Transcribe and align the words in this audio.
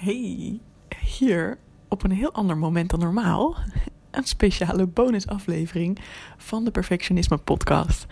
Hey, 0.00 0.60
hier 1.04 1.58
op 1.88 2.04
een 2.04 2.10
heel 2.10 2.32
ander 2.32 2.56
moment 2.56 2.90
dan 2.90 3.00
normaal. 3.00 3.56
Een 4.10 4.24
speciale 4.24 4.86
bonusaflevering 4.86 5.98
van 6.36 6.64
de 6.64 6.70
Perfectionisme 6.70 7.36
Podcast. 7.36 8.06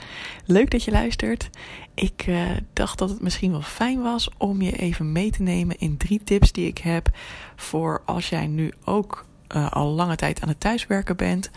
Leuk 0.45 0.71
dat 0.71 0.85
je 0.85 0.91
luistert. 0.91 1.51
Ik 1.95 2.27
uh, 2.27 2.51
dacht 2.73 2.99
dat 2.99 3.11
het 3.11 3.21
misschien 3.21 3.51
wel 3.51 3.63
fijn 3.63 4.03
was 4.03 4.31
om 4.39 4.63
je 4.63 4.77
even 4.77 5.13
mee 5.13 5.31
te 5.31 5.43
nemen 5.43 5.79
in 5.79 5.97
drie 5.97 6.25
tips 6.25 6.53
die 6.53 6.67
ik 6.67 6.79
heb 6.79 7.11
voor 7.57 8.03
als 8.05 8.29
jij 8.29 8.47
nu 8.47 8.73
ook 8.85 9.27
uh, 9.57 9.71
al 9.71 9.89
lange 9.89 10.17
tijd 10.17 10.41
aan 10.41 10.49
het 10.49 10.61
thuiswerken 10.61 11.17
bent. 11.17 11.51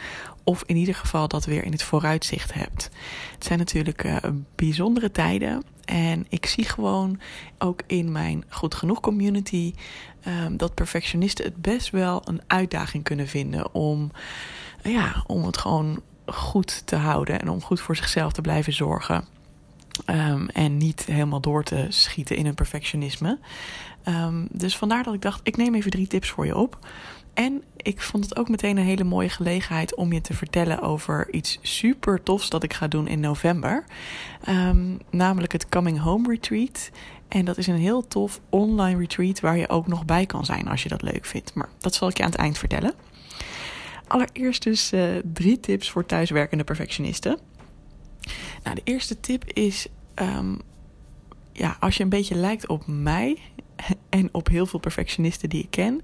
Of 0.43 0.63
in 0.66 0.75
ieder 0.75 0.95
geval 0.95 1.27
dat 1.27 1.45
weer 1.45 1.63
in 1.63 1.71
het 1.71 1.84
vooruitzicht 1.84 2.54
hebt. 2.54 2.89
Het 3.34 3.43
zijn 3.43 3.59
natuurlijk 3.59 4.04
uh, 4.04 4.18
bijzondere 4.55 5.11
tijden. 5.11 5.63
En 5.86 6.25
ik 6.29 6.45
zie 6.45 6.66
gewoon 6.66 7.20
ook 7.57 7.82
in 7.88 8.11
mijn 8.11 8.43
goed 8.50 8.75
genoeg 8.75 9.00
community 9.00 9.73
um, 10.27 10.57
dat 10.57 10.73
perfectionisten 10.73 11.45
het 11.45 11.61
best 11.61 11.89
wel 11.89 12.21
een 12.25 12.41
uitdaging 12.47 13.04
kunnen 13.04 13.27
vinden 13.27 13.73
om, 13.73 14.11
ja, 14.83 15.23
om 15.27 15.46
het 15.46 15.57
gewoon 15.57 16.01
goed 16.25 16.82
te 16.86 16.96
houden 16.96 17.41
en 17.41 17.50
om 17.50 17.61
goed 17.61 17.82
voor 17.82 17.96
zichzelf 17.96 18.32
te 18.32 18.41
blijven 18.41 18.73
zorgen. 18.73 19.25
Um, 20.05 20.49
en 20.49 20.77
niet 20.77 21.05
helemaal 21.05 21.41
door 21.41 21.63
te 21.63 21.86
schieten 21.89 22.36
in 22.36 22.46
hun 22.46 22.55
perfectionisme. 22.55 23.39
Um, 24.05 24.47
dus 24.51 24.77
vandaar 24.77 25.04
dat 25.04 25.13
ik 25.13 25.21
dacht, 25.21 25.39
ik 25.43 25.57
neem 25.57 25.75
even 25.75 25.91
drie 25.91 26.07
tips 26.07 26.29
voor 26.29 26.46
je 26.46 26.57
op. 26.57 26.79
En 27.33 27.63
ik 27.77 28.01
vond 28.01 28.24
het 28.24 28.38
ook 28.38 28.49
meteen 28.49 28.77
een 28.77 28.85
hele 28.85 29.04
mooie 29.04 29.29
gelegenheid 29.29 29.96
om 29.96 30.13
je 30.13 30.21
te 30.21 30.33
vertellen 30.33 30.82
over 30.82 31.33
iets 31.33 31.60
super 31.61 32.23
tofs 32.23 32.49
dat 32.49 32.63
ik 32.63 32.73
ga 32.73 32.88
doen 32.88 33.08
in 33.08 33.19
november. 33.19 33.83
Namelijk 35.09 35.52
het 35.52 35.69
Coming 35.69 35.99
Home 35.99 36.27
Retreat. 36.30 36.89
En 37.31 37.45
dat 37.45 37.58
is 37.58 37.67
een 37.67 37.75
heel 37.75 38.08
tof 38.08 38.41
online 38.49 38.99
retreat 38.99 39.39
waar 39.39 39.58
je 39.58 39.69
ook 39.69 39.88
nog 39.88 40.05
bij 40.05 40.25
kan 40.25 40.45
zijn 40.45 40.67
als 40.67 40.83
je 40.83 40.89
dat 40.89 41.02
leuk 41.02 41.25
vindt. 41.25 41.53
Maar 41.53 41.69
dat 41.80 41.94
zal 41.94 42.09
ik 42.09 42.17
je 42.17 42.23
aan 42.23 42.30
het 42.30 42.39
eind 42.39 42.57
vertellen. 42.57 42.94
Allereerst 44.07 44.63
dus 44.63 44.93
uh, 44.93 45.15
drie 45.33 45.59
tips 45.59 45.89
voor 45.89 46.05
thuiswerkende 46.05 46.63
perfectionisten. 46.63 47.39
Nou, 48.63 48.75
de 48.75 48.81
eerste 48.83 49.19
tip 49.19 49.43
is: 49.45 49.88
um, 50.15 50.59
ja, 51.51 51.77
als 51.79 51.97
je 51.97 52.03
een 52.03 52.09
beetje 52.09 52.35
lijkt 52.35 52.67
op 52.67 52.88
mij 52.88 53.38
en 54.09 54.29
op 54.31 54.47
heel 54.47 54.66
veel 54.66 54.79
perfectionisten 54.79 55.49
die 55.49 55.63
ik 55.63 55.71
ken, 55.71 56.01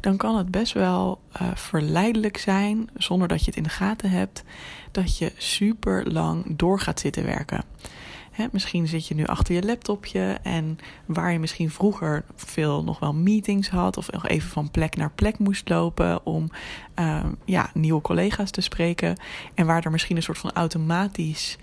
dan 0.00 0.16
kan 0.16 0.36
het 0.36 0.50
best 0.50 0.72
wel 0.72 1.20
uh, 1.42 1.48
verleidelijk 1.54 2.36
zijn, 2.36 2.90
zonder 2.94 3.28
dat 3.28 3.40
je 3.40 3.46
het 3.46 3.56
in 3.56 3.62
de 3.62 3.68
gaten 3.68 4.10
hebt, 4.10 4.42
dat 4.90 5.18
je 5.18 5.32
super 5.36 6.12
lang 6.12 6.56
door 6.56 6.80
gaat 6.80 7.00
zitten 7.00 7.24
werken. 7.24 7.64
Misschien 8.52 8.88
zit 8.88 9.06
je 9.06 9.14
nu 9.14 9.24
achter 9.24 9.54
je 9.54 9.62
laptopje 9.62 10.38
en 10.42 10.78
waar 11.06 11.32
je 11.32 11.38
misschien 11.38 11.70
vroeger 11.70 12.24
veel 12.36 12.84
nog 12.84 12.98
wel 12.98 13.14
meetings 13.14 13.68
had 13.68 13.96
of 13.96 14.10
nog 14.10 14.28
even 14.28 14.50
van 14.50 14.70
plek 14.70 14.96
naar 14.96 15.10
plek 15.10 15.38
moest 15.38 15.68
lopen 15.68 16.26
om 16.26 16.50
uh, 16.98 17.24
ja, 17.44 17.70
nieuwe 17.74 18.00
collega's 18.00 18.50
te 18.50 18.60
spreken 18.60 19.16
en 19.54 19.66
waar 19.66 19.84
er 19.84 19.90
misschien 19.90 20.16
een 20.16 20.22
soort 20.22 20.38
van 20.38 20.52
automatisch 20.52 21.58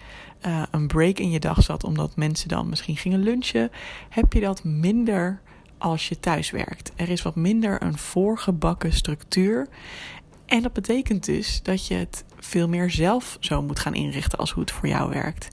uh, 0.45 0.63
een 0.71 0.87
break 0.87 1.19
in 1.19 1.29
je 1.29 1.39
dag 1.39 1.63
zat 1.63 1.83
omdat 1.83 2.15
mensen 2.15 2.47
dan 2.47 2.69
misschien 2.69 2.97
gingen 2.97 3.23
lunchen, 3.23 3.71
heb 4.09 4.33
je 4.33 4.39
dat 4.39 4.63
minder 4.63 5.41
als 5.77 6.09
je 6.09 6.19
thuis 6.19 6.51
werkt. 6.51 6.91
Er 6.95 7.09
is 7.09 7.21
wat 7.21 7.35
minder 7.35 7.83
een 7.83 7.97
voorgebakken 7.97 8.93
structuur. 8.93 9.67
En 10.45 10.61
dat 10.61 10.73
betekent 10.73 11.25
dus 11.25 11.63
dat 11.63 11.87
je 11.87 11.95
het 11.95 12.25
veel 12.39 12.67
meer 12.67 12.89
zelf 12.89 13.37
zo 13.39 13.61
moet 13.61 13.79
gaan 13.79 13.93
inrichten 13.93 14.39
als 14.39 14.51
hoe 14.51 14.61
het 14.61 14.71
voor 14.71 14.87
jou 14.87 15.09
werkt. 15.09 15.47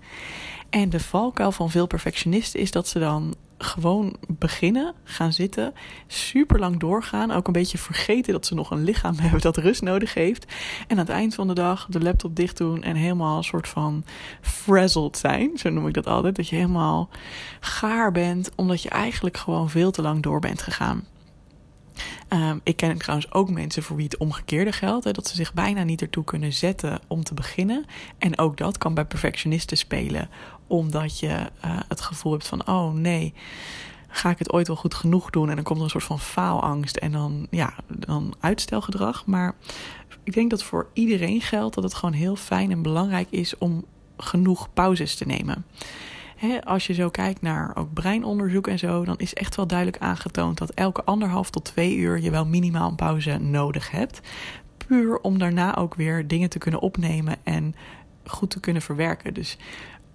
En 0.70 0.90
de 0.90 1.00
valkuil 1.00 1.52
van 1.52 1.70
veel 1.70 1.86
perfectionisten 1.86 2.60
is 2.60 2.70
dat 2.70 2.88
ze 2.88 2.98
dan 2.98 3.34
gewoon 3.58 4.16
beginnen, 4.28 4.94
gaan 5.04 5.32
zitten, 5.32 5.74
super 6.06 6.58
lang 6.58 6.80
doorgaan, 6.80 7.30
ook 7.30 7.46
een 7.46 7.52
beetje 7.52 7.78
vergeten 7.78 8.32
dat 8.32 8.46
ze 8.46 8.54
nog 8.54 8.70
een 8.70 8.84
lichaam 8.84 9.18
hebben 9.20 9.40
dat 9.40 9.56
rust 9.56 9.82
nodig 9.82 10.14
heeft. 10.14 10.44
En 10.86 10.98
aan 10.98 10.98
het 10.98 11.08
eind 11.08 11.34
van 11.34 11.46
de 11.46 11.54
dag 11.54 11.86
de 11.90 12.00
laptop 12.00 12.36
dicht 12.36 12.56
doen 12.56 12.82
en 12.82 12.96
helemaal 12.96 13.36
een 13.36 13.44
soort 13.44 13.68
van 13.68 14.04
frazzled 14.40 15.16
zijn, 15.16 15.50
zo 15.54 15.70
noem 15.70 15.86
ik 15.86 15.94
dat 15.94 16.06
altijd, 16.06 16.36
dat 16.36 16.48
je 16.48 16.56
helemaal 16.56 17.08
gaar 17.60 18.12
bent 18.12 18.50
omdat 18.54 18.82
je 18.82 18.88
eigenlijk 18.88 19.36
gewoon 19.36 19.70
veel 19.70 19.90
te 19.90 20.02
lang 20.02 20.22
door 20.22 20.40
bent 20.40 20.62
gegaan. 20.62 21.04
Um, 22.28 22.60
ik 22.62 22.76
ken 22.76 22.98
trouwens 22.98 23.32
ook 23.32 23.50
mensen 23.50 23.82
voor 23.82 23.96
wie 23.96 24.04
het 24.04 24.16
omgekeerde 24.16 24.72
geldt. 24.72 25.14
Dat 25.14 25.28
ze 25.28 25.34
zich 25.34 25.54
bijna 25.54 25.82
niet 25.82 26.00
ertoe 26.00 26.24
kunnen 26.24 26.52
zetten 26.52 27.00
om 27.06 27.24
te 27.24 27.34
beginnen. 27.34 27.84
En 28.18 28.38
ook 28.38 28.56
dat 28.56 28.78
kan 28.78 28.94
bij 28.94 29.04
perfectionisten 29.04 29.76
spelen. 29.76 30.28
Omdat 30.66 31.18
je 31.18 31.26
uh, 31.28 31.80
het 31.88 32.00
gevoel 32.00 32.32
hebt 32.32 32.46
van: 32.46 32.68
oh 32.68 32.92
nee, 32.92 33.34
ga 34.08 34.30
ik 34.30 34.38
het 34.38 34.52
ooit 34.52 34.66
wel 34.66 34.76
goed 34.76 34.94
genoeg 34.94 35.30
doen? 35.30 35.48
En 35.48 35.54
dan 35.54 35.64
komt 35.64 35.78
er 35.78 35.84
een 35.84 35.90
soort 35.90 36.04
van 36.04 36.20
faalangst 36.20 36.96
en 36.96 37.12
dan, 37.12 37.46
ja, 37.50 37.74
dan 37.88 38.34
uitstelgedrag. 38.40 39.26
Maar 39.26 39.54
ik 40.24 40.32
denk 40.32 40.50
dat 40.50 40.62
voor 40.62 40.88
iedereen 40.92 41.40
geldt 41.40 41.74
dat 41.74 41.84
het 41.84 41.94
gewoon 41.94 42.14
heel 42.14 42.36
fijn 42.36 42.70
en 42.70 42.82
belangrijk 42.82 43.30
is 43.30 43.58
om 43.58 43.84
genoeg 44.16 44.72
pauzes 44.72 45.14
te 45.14 45.26
nemen. 45.26 45.64
Als 46.64 46.86
je 46.86 46.94
zo 46.94 47.10
kijkt 47.10 47.42
naar 47.42 47.76
ook 47.76 47.92
breinonderzoek 47.92 48.66
en 48.66 48.78
zo, 48.78 49.04
dan 49.04 49.18
is 49.18 49.34
echt 49.34 49.56
wel 49.56 49.66
duidelijk 49.66 50.02
aangetoond 50.02 50.58
dat 50.58 50.70
elke 50.70 51.04
anderhalf 51.04 51.50
tot 51.50 51.64
twee 51.64 51.96
uur 51.96 52.20
je 52.20 52.30
wel 52.30 52.46
minimaal 52.46 52.88
een 52.88 52.96
pauze 52.96 53.38
nodig 53.38 53.90
hebt. 53.90 54.20
Puur 54.76 55.18
om 55.20 55.38
daarna 55.38 55.76
ook 55.76 55.94
weer 55.94 56.26
dingen 56.26 56.50
te 56.50 56.58
kunnen 56.58 56.80
opnemen 56.80 57.36
en 57.42 57.74
goed 58.24 58.50
te 58.50 58.60
kunnen 58.60 58.82
verwerken. 58.82 59.34
Dus 59.34 59.56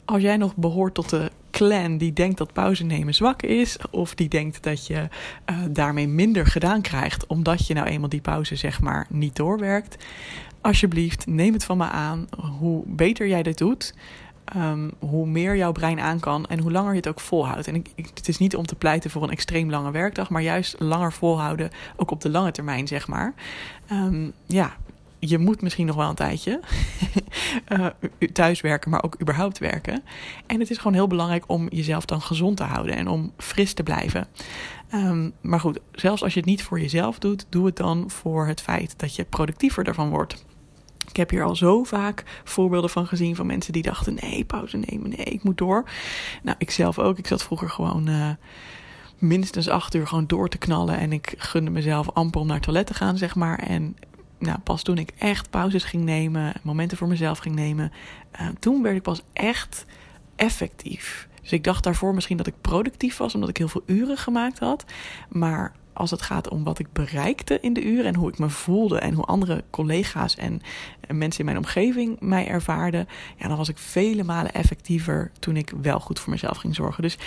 als 0.05 0.21
jij 0.21 0.37
nog 0.37 0.55
behoort 0.55 0.93
tot 0.93 1.09
de 1.09 1.31
clan 1.51 1.97
die 1.97 2.13
denkt 2.13 2.37
dat 2.37 2.53
pauze 2.53 2.83
nemen 2.83 3.13
zwak 3.13 3.41
is, 3.41 3.77
of 3.91 4.15
die 4.15 4.29
denkt 4.29 4.63
dat 4.63 4.87
je 4.87 5.07
uh, 5.49 5.57
daarmee 5.69 6.07
minder 6.07 6.45
gedaan 6.45 6.81
krijgt, 6.81 7.27
omdat 7.27 7.67
je 7.67 7.73
nou 7.73 7.87
eenmaal 7.87 8.09
die 8.09 8.21
pauze 8.21 8.55
zeg 8.55 8.81
maar 8.81 9.07
niet 9.09 9.35
doorwerkt, 9.35 10.05
alsjeblieft 10.61 11.27
neem 11.27 11.53
het 11.53 11.63
van 11.63 11.77
me 11.77 11.89
aan. 11.89 12.27
Hoe 12.59 12.83
beter 12.87 13.27
jij 13.27 13.43
dit 13.43 13.57
doet, 13.57 13.93
um, 14.55 14.91
hoe 14.99 15.27
meer 15.27 15.55
jouw 15.55 15.71
brein 15.71 15.99
aan 15.99 16.19
kan 16.19 16.45
en 16.45 16.59
hoe 16.59 16.71
langer 16.71 16.91
je 16.91 16.97
het 16.97 17.07
ook 17.07 17.19
volhoudt. 17.19 17.67
En 17.67 17.75
ik, 17.75 17.91
het 17.95 18.27
is 18.27 18.37
niet 18.37 18.55
om 18.55 18.65
te 18.65 18.75
pleiten 18.75 19.09
voor 19.09 19.23
een 19.23 19.29
extreem 19.29 19.69
lange 19.69 19.91
werkdag, 19.91 20.29
maar 20.29 20.41
juist 20.41 20.75
langer 20.79 21.13
volhouden, 21.13 21.71
ook 21.95 22.11
op 22.11 22.21
de 22.21 22.29
lange 22.29 22.51
termijn, 22.51 22.87
zeg 22.87 23.07
maar. 23.07 23.33
Um, 23.91 24.33
ja, 24.45 24.75
je 25.19 25.37
moet 25.37 25.61
misschien 25.61 25.85
nog 25.85 25.95
wel 25.95 26.09
een 26.09 26.15
tijdje 26.15 26.59
uh, 27.69 27.87
thuiswerken, 28.33 28.91
maar 28.91 29.03
ook 29.03 29.21
überhaupt 29.21 29.57
werken. 29.57 30.03
En 30.47 30.59
het 30.59 30.69
is 30.69 30.77
gewoon 30.77 30.93
heel 30.93 31.07
belangrijk 31.07 31.43
om 31.47 31.67
jezelf 31.69 32.05
dan 32.05 32.21
gezond 32.21 32.57
te 32.57 32.63
houden 32.63 32.95
en 32.95 33.07
om 33.07 33.31
fris 33.37 33.73
te 33.73 33.83
blijven. 33.83 34.27
Um, 34.93 35.33
maar 35.41 35.59
goed, 35.59 35.79
zelfs 35.91 36.23
als 36.23 36.33
je 36.33 36.39
het 36.39 36.49
niet 36.49 36.63
voor 36.63 36.79
jezelf 36.79 37.19
doet, 37.19 37.45
doe 37.49 37.65
het 37.65 37.75
dan 37.75 38.09
voor 38.09 38.47
het 38.47 38.61
feit 38.61 38.93
dat 38.99 39.15
je 39.15 39.23
productiever 39.23 39.87
ervan 39.87 40.09
wordt. 40.09 40.45
Ik 41.11 41.17
heb 41.17 41.29
hier 41.29 41.43
al 41.43 41.55
zo 41.55 41.83
vaak 41.83 42.23
voorbeelden 42.43 42.89
van 42.89 43.07
gezien 43.07 43.35
van 43.35 43.45
mensen 43.45 43.73
die 43.73 43.81
dachten: 43.81 44.17
nee, 44.21 44.43
pauze 44.43 44.77
nemen, 44.77 45.09
nee, 45.09 45.25
ik 45.25 45.43
moet 45.43 45.57
door. 45.57 45.89
Nou, 46.43 46.55
ik 46.59 46.71
zelf 46.71 46.99
ook. 46.99 47.17
Ik 47.17 47.27
zat 47.27 47.43
vroeger 47.43 47.69
gewoon 47.69 48.09
uh, 48.09 48.29
minstens 49.17 49.69
acht 49.69 49.93
uur 49.93 50.07
gewoon 50.07 50.27
door 50.27 50.49
te 50.49 50.57
knallen. 50.57 50.97
En 50.97 51.11
ik 51.13 51.33
gunde 51.37 51.71
mezelf 51.71 52.09
amper 52.09 52.41
om 52.41 52.47
naar 52.47 52.55
het 52.55 52.65
toilet 52.65 52.87
te 52.87 52.93
gaan, 52.93 53.17
zeg 53.17 53.35
maar. 53.35 53.59
En 53.59 53.95
nou, 54.39 54.57
pas 54.59 54.83
toen 54.83 54.97
ik 54.97 55.11
echt 55.17 55.49
pauzes 55.49 55.83
ging 55.83 56.03
nemen, 56.03 56.53
momenten 56.61 56.97
voor 56.97 57.07
mezelf 57.07 57.37
ging 57.37 57.55
nemen, 57.55 57.91
uh, 58.41 58.47
toen 58.59 58.81
werd 58.83 58.95
ik 58.95 59.01
pas 59.01 59.21
echt 59.33 59.85
effectief. 60.35 61.27
Dus 61.41 61.51
ik 61.51 61.63
dacht 61.63 61.83
daarvoor 61.83 62.13
misschien 62.13 62.37
dat 62.37 62.47
ik 62.47 62.61
productief 62.61 63.17
was, 63.17 63.35
omdat 63.35 63.49
ik 63.49 63.57
heel 63.57 63.67
veel 63.67 63.83
uren 63.85 64.17
gemaakt 64.17 64.59
had. 64.59 64.85
Maar 65.29 65.73
als 66.01 66.11
het 66.11 66.21
gaat 66.21 66.49
om 66.49 66.63
wat 66.63 66.79
ik 66.79 66.93
bereikte 66.93 67.59
in 67.59 67.73
de 67.73 67.83
uren 67.83 68.05
en 68.05 68.15
hoe 68.15 68.29
ik 68.29 68.39
me 68.39 68.49
voelde 68.49 68.99
en 68.99 69.13
hoe 69.13 69.25
andere 69.25 69.63
collega's 69.69 70.35
en 70.35 70.61
mensen 71.07 71.39
in 71.39 71.45
mijn 71.45 71.57
omgeving 71.57 72.19
mij 72.19 72.47
ervaarden, 72.47 73.07
ja, 73.37 73.47
dan 73.47 73.57
was 73.57 73.69
ik 73.69 73.77
vele 73.77 74.23
malen 74.23 74.53
effectiever 74.53 75.31
toen 75.39 75.57
ik 75.57 75.73
wel 75.81 75.99
goed 75.99 76.19
voor 76.19 76.31
mezelf 76.31 76.57
ging 76.57 76.75
zorgen. 76.75 77.03
Dus 77.03 77.17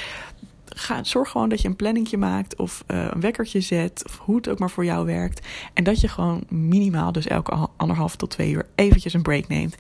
ga, 0.69 1.05
zorg 1.05 1.31
gewoon 1.31 1.49
dat 1.49 1.61
je 1.61 1.69
een 1.69 1.77
planningje 1.77 2.17
maakt 2.17 2.57
of 2.57 2.85
uh, 2.87 3.07
een 3.11 3.21
wekkertje 3.21 3.61
zet, 3.61 4.03
of 4.07 4.19
hoe 4.19 4.37
het 4.37 4.49
ook 4.49 4.59
maar 4.59 4.71
voor 4.71 4.85
jou 4.85 5.07
werkt. 5.07 5.47
En 5.73 5.85
dat 5.85 6.01
je 6.01 6.09
gewoon 6.09 6.45
minimaal, 6.49 7.13
dus 7.13 7.27
elke 7.27 7.69
anderhalf 7.77 8.17
tot 8.17 8.31
twee 8.31 8.51
uur, 8.51 8.67
eventjes 8.75 9.13
een 9.13 9.23
break 9.23 9.49
neemt. 9.49 9.77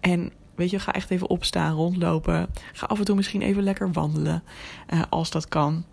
En 0.00 0.32
weet 0.54 0.70
je, 0.70 0.78
ga 0.78 0.92
echt 0.92 1.10
even 1.10 1.28
opstaan, 1.28 1.74
rondlopen. 1.74 2.48
Ga 2.72 2.86
af 2.86 2.98
en 2.98 3.04
toe 3.04 3.16
misschien 3.16 3.42
even 3.42 3.62
lekker 3.62 3.92
wandelen, 3.92 4.42
uh, 4.92 5.02
als 5.08 5.30
dat 5.30 5.48
kan. 5.48 5.84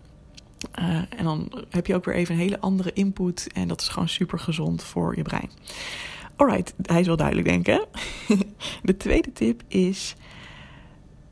Uh, 0.79 0.95
en 0.95 1.23
dan 1.23 1.51
heb 1.69 1.87
je 1.87 1.95
ook 1.95 2.05
weer 2.05 2.15
even 2.15 2.35
een 2.35 2.41
hele 2.41 2.59
andere 2.59 2.93
input. 2.93 3.49
En 3.53 3.67
dat 3.67 3.81
is 3.81 3.87
gewoon 3.87 4.09
super 4.09 4.39
gezond 4.39 4.83
voor 4.83 5.15
je 5.15 5.21
brein. 5.21 5.49
Alright, 6.35 6.73
hij 6.81 6.99
is 6.99 7.07
wel 7.07 7.17
duidelijk, 7.17 7.47
denk 7.47 7.67
ik. 7.67 7.87
De 8.83 8.97
tweede 8.97 9.31
tip 9.31 9.61
is: 9.67 10.15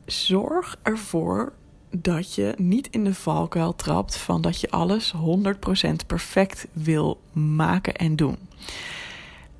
zorg 0.06 0.78
ervoor 0.82 1.52
dat 1.90 2.34
je 2.34 2.54
niet 2.56 2.88
in 2.90 3.04
de 3.04 3.14
valkuil 3.14 3.74
trapt 3.74 4.16
van 4.16 4.40
dat 4.40 4.60
je 4.60 4.70
alles 4.70 5.14
100% 5.14 6.06
perfect 6.06 6.66
wil 6.72 7.20
maken 7.32 7.94
en 7.94 8.16
doen. 8.16 8.36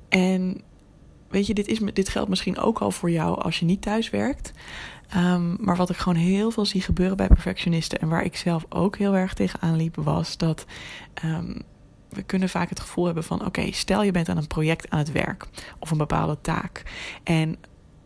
En 0.09 0.61
weet 1.29 1.47
je, 1.47 1.53
dit, 1.53 1.67
is, 1.67 1.79
dit 1.93 2.09
geldt 2.09 2.29
misschien 2.29 2.57
ook 2.57 2.79
al 2.79 2.91
voor 2.91 3.11
jou 3.11 3.41
als 3.41 3.59
je 3.59 3.65
niet 3.65 3.81
thuis 3.81 4.09
werkt. 4.09 4.53
Um, 5.15 5.57
maar 5.59 5.75
wat 5.75 5.89
ik 5.89 5.97
gewoon 5.97 6.17
heel 6.17 6.51
veel 6.51 6.65
zie 6.65 6.81
gebeuren 6.81 7.17
bij 7.17 7.27
perfectionisten 7.27 7.99
en 7.99 8.07
waar 8.09 8.23
ik 8.23 8.35
zelf 8.35 8.65
ook 8.69 8.97
heel 8.97 9.15
erg 9.15 9.33
tegenaan 9.33 9.75
liep, 9.75 9.95
was 9.95 10.37
dat 10.37 10.65
um, 11.25 11.61
we 12.09 12.23
kunnen 12.23 12.49
vaak 12.49 12.69
het 12.69 12.79
gevoel 12.79 13.05
hebben 13.05 13.23
van: 13.23 13.45
oké, 13.45 13.71
stel 13.71 14.03
je 14.03 14.11
bent 14.11 14.29
aan 14.29 14.37
een 14.37 14.47
project 14.47 14.89
aan 14.89 14.99
het 14.99 15.11
werk 15.11 15.47
of 15.79 15.91
een 15.91 15.97
bepaalde 15.97 16.37
taak. 16.41 16.83
En 17.23 17.55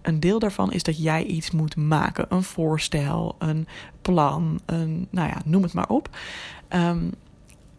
een 0.02 0.20
deel 0.20 0.40
daarvan 0.40 0.72
is 0.72 0.84
dat 0.84 1.04
jij 1.04 1.24
iets 1.24 1.52
moet 1.52 1.76
maken: 1.76 2.26
een 2.30 2.44
voorstel, 2.44 3.36
een 3.40 3.68
plan, 4.02 4.60
een, 4.66 5.08
nou 5.12 5.30
ja, 5.30 5.42
noem 5.46 5.64
het 5.64 5.74
maar 5.74 5.90
op. 5.90 6.18
Um, 6.70 7.12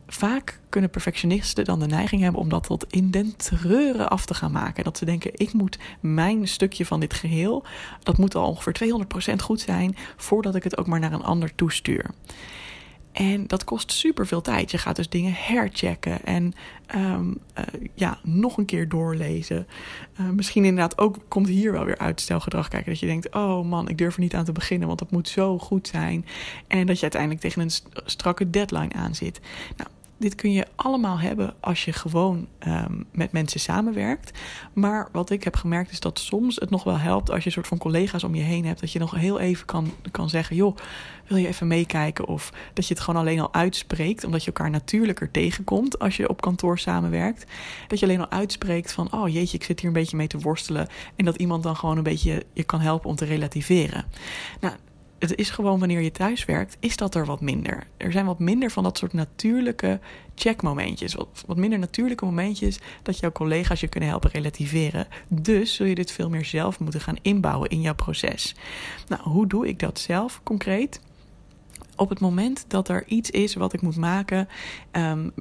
vaak 0.09 0.61
kunnen 0.69 0.91
perfectionisten 0.91 1.65
dan 1.65 1.81
de 1.81 1.87
neiging 1.87 2.23
hebben 2.23 2.41
om 2.41 2.49
dat 2.49 2.63
tot 2.63 2.87
in 2.93 3.11
den 3.11 3.37
treuren 3.37 4.11
af 4.11 4.27
te 4.27 4.35
gaan 4.35 4.53
maken. 4.53 4.85
Dat 4.85 4.99
ze 4.99 5.05
denken: 5.05 5.31
ik 5.35 5.53
moet 5.53 5.79
mijn 6.01 6.49
stukje 6.49 6.87
van 6.87 7.01
dit 7.01 7.15
geheel, 7.15 7.65
dat 8.03 8.19
moet 8.19 8.35
al 8.35 8.49
ongeveer 8.49 9.05
200% 9.33 9.35
goed 9.43 9.61
zijn 9.61 9.97
voordat 10.17 10.55
ik 10.55 10.65
het 10.65 10.79
ook 10.79 10.87
maar 10.87 11.01
naar 11.01 11.13
een 11.13 11.23
ander 11.23 11.55
toestuur. 11.55 12.11
En 13.13 13.47
dat 13.47 13.65
kost 13.65 13.93
super 13.93 14.27
veel 14.27 14.41
tijd. 14.41 14.71
Je 14.71 14.79
gaat 14.79 14.97
dus 14.97 15.09
dingen 15.09 15.33
herchecken 15.37 16.25
en 16.25 16.53
um, 16.95 17.39
uh, 17.59 17.89
ja, 17.95 18.19
nog 18.23 18.57
een 18.57 18.65
keer 18.65 18.89
doorlezen. 18.89 19.67
Uh, 20.21 20.29
misschien 20.29 20.65
inderdaad 20.65 20.99
ook 20.99 21.17
komt 21.29 21.49
hier 21.49 21.73
wel 21.73 21.85
weer 21.85 21.99
uitstelgedrag 21.99 22.69
kijken. 22.69 22.91
Dat 22.91 23.01
je 23.01 23.07
denkt: 23.07 23.35
oh 23.35 23.65
man, 23.65 23.89
ik 23.89 23.99
durf 23.99 24.15
er 24.15 24.21
niet 24.21 24.35
aan 24.35 24.45
te 24.45 24.53
beginnen, 24.53 24.87
want 24.87 24.99
dat 24.99 25.11
moet 25.11 25.29
zo 25.29 25.59
goed 25.59 25.89
zijn. 25.89 26.27
En 26.67 26.87
dat 26.87 26.97
je 26.97 27.03
uiteindelijk 27.03 27.41
tegen 27.41 27.63
een 27.63 27.71
strakke 28.05 28.51
deadline 28.51 28.93
aan 28.93 29.15
zit. 29.15 29.41
Nou, 29.77 29.91
dit 30.19 30.35
kun 30.35 30.53
je 30.53 30.67
allemaal 30.75 31.19
hebben 31.19 31.55
als 31.61 31.85
je 31.85 31.93
gewoon 31.93 32.49
um, 32.67 33.07
met 33.13 33.33
mensen 33.33 33.61
samenwerkt. 33.61 34.39
Maar 34.73 35.09
wat 35.13 35.31
ik 35.31 35.45
heb 35.45 35.57
gemerkt 35.57 35.91
is 35.91 36.01
dat 36.01 36.19
soms 36.19 36.57
het 36.57 36.71
nog 36.71 36.85
wel 36.85 36.99
helpt 36.99 37.31
als 37.31 37.39
je 37.39 37.47
een 37.47 37.53
soort 37.53 37.67
van 37.67 37.79
collega's 37.79 38.25
om 38.25 38.35
je 38.35 38.43
heen 38.43 38.65
hebt. 38.65 38.81
Dat 38.81 38.93
je 38.93 38.99
nog 38.99 39.15
heel 39.15 39.41
even 39.41 39.67
kan, 39.67 39.93
kan 40.11 40.29
zeggen: 40.29 40.57
joh, 40.57 40.77
wil 41.27 41.37
je 41.37 41.47
even 41.47 41.67
meekijken? 41.67 42.27
Of 42.27 42.53
dat 42.73 42.87
je 42.87 42.95
het 42.95 43.03
gewoon 43.03 43.21
alleen 43.21 43.41
al 43.41 43.55
uitspreekt, 43.55 44.25
omdat 44.25 44.41
je 44.41 44.47
elkaar 44.47 44.71
natuurlijker 44.71 45.31
tegenkomt 45.31 45.99
als 45.99 46.17
je 46.17 46.29
op 46.29 46.41
kantoor 46.41 46.79
samenwerkt. 46.79 47.45
Dat 47.87 47.99
je 47.99 48.07
alleen 48.07 48.21
al 48.21 48.31
uitspreekt 48.31 48.93
van: 48.93 49.13
oh 49.13 49.29
jeetje, 49.29 49.57
ik 49.57 49.65
zit 49.65 49.81
hier 49.81 49.89
een 49.89 49.95
beetje 49.95 50.17
mee 50.17 50.27
te 50.27 50.39
worstelen. 50.39 50.89
En 51.17 51.25
dat 51.25 51.37
iemand 51.37 51.63
dan 51.63 51.77
gewoon 51.77 51.97
een 51.97 52.03
beetje 52.03 52.45
je 52.53 52.65
kan 52.65 52.81
helpen 52.81 53.11
om 53.11 53.17
te 53.17 53.25
relativeren. 53.25 54.05
Nou, 54.61 54.75
het 55.19 55.35
is 55.35 55.51
gewoon 55.51 55.79
wanneer 55.79 56.01
je 56.01 56.11
thuis 56.11 56.45
werkt, 56.45 56.77
is 56.81 56.97
dat 56.97 57.15
er 57.15 57.27
wat 57.27 57.41
minder. 57.41 57.87
Er 57.97 58.13
zijn 58.13 58.27
wat 58.27 58.39
minder 58.39 58.71
van 58.71 58.83
dat 58.83 58.99
soort 58.99 59.13
natuurlijke 59.13 60.01
checkmomentjes. 60.35 61.15
Wat, 61.15 61.45
wat 61.47 61.57
minder 61.57 61.79
natuurlijke 61.79 62.25
momentjes 62.25 62.79
dat 63.03 63.19
jouw 63.19 63.33
collega's 63.33 63.81
je 63.81 63.89
kunnen 63.89 64.09
helpen 64.09 64.31
relativeren. 64.31 65.07
Dus 65.29 65.75
zul 65.75 65.87
je 65.87 65.95
dit 65.95 66.13
veel 66.13 66.29
meer 66.29 66.45
zelf 66.45 66.81
moeten 66.81 67.01
gaan 67.01 67.19
inbouwen 67.23 67.71
in 67.71 67.81
jouw 67.81 67.95
proces. 67.95 68.55
Nou, 69.09 69.23
hoe 69.23 69.47
doe 69.47 69.69
ik 69.69 69.79
dat 69.79 69.99
zelf 69.99 70.41
concreet? 70.43 71.01
Op 71.97 72.09
het 72.09 72.21
moment 72.21 72.65
dat 72.69 72.89
er 72.89 73.05
iets 73.07 73.31
is 73.31 73.55
wat 73.55 73.73
ik 73.73 73.81
moet 73.81 73.97
maken, 73.97 74.49
um, 74.93 75.33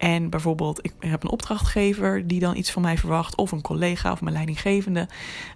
en 0.00 0.30
bijvoorbeeld, 0.30 0.78
ik 0.84 0.92
heb 0.98 1.22
een 1.22 1.30
opdrachtgever 1.30 2.26
die 2.26 2.40
dan 2.40 2.56
iets 2.56 2.70
van 2.70 2.82
mij 2.82 2.98
verwacht, 2.98 3.34
of 3.34 3.52
een 3.52 3.60
collega 3.60 4.12
of 4.12 4.20
mijn 4.20 4.34
leidinggevende. 4.34 5.08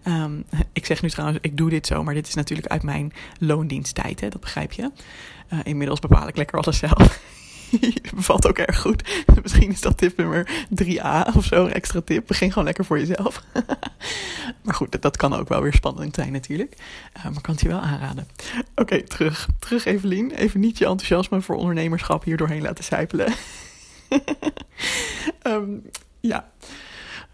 Um, 0.08 0.44
ik 0.73 0.87
zeg 0.87 1.02
nu 1.02 1.11
trouwens, 1.11 1.38
ik 1.43 1.56
doe 1.56 1.70
dit 1.70 1.87
zo, 1.87 2.02
maar 2.02 2.14
dit 2.14 2.29
is 2.29 2.35
natuurlijk 2.35 2.69
uit 2.69 2.82
mijn 2.82 3.12
loondiensttijd, 3.38 4.20
hè, 4.20 4.29
dat 4.29 4.41
begrijp 4.41 4.73
je. 4.73 4.91
Uh, 5.52 5.58
inmiddels 5.62 6.00
bepaal 6.00 6.29
ik 6.29 6.37
lekker 6.37 6.58
alles 6.58 6.79
zelf. 6.79 7.20
Bevalt 8.14 8.49
ook 8.49 8.58
erg 8.58 8.81
goed. 8.81 9.25
Misschien 9.43 9.70
is 9.70 9.81
dat 9.81 9.99
tip 9.99 10.17
nummer 10.17 10.67
3a 10.82 11.37
of 11.37 11.44
zo, 11.44 11.64
een 11.64 11.73
extra 11.73 12.00
tip. 12.00 12.26
Begin 12.26 12.49
gewoon 12.49 12.64
lekker 12.64 12.85
voor 12.85 12.99
jezelf. 12.99 13.43
maar 14.62 14.75
goed, 14.75 15.02
dat, 15.02 15.17
kan 15.17 15.35
ook 15.35 15.49
wel 15.49 15.62
weer 15.62 15.75
spannend 15.75 16.14
zijn 16.14 16.32
natuurlijk. 16.32 16.76
Uh, 17.17 17.25
maar 17.25 17.41
kan 17.41 17.55
het 17.55 17.62
je 17.62 17.69
wel 17.69 17.81
aanraden. 17.81 18.29
Oké, 18.75 19.02
terug. 19.02 19.49
Terug 19.58 19.85
Evelien. 19.85 20.31
Even 20.31 20.61
niet 20.61 20.79
je 20.79 20.87
enthousiasme 20.87 21.41
voor 21.41 21.56
ondernemerschap 21.56 22.25
hier 22.25 22.37
doorheen 22.37 22.62
laten 22.62 22.85
sijpelen. 22.85 23.35
Um, 25.44 25.82
ja. 26.22 26.44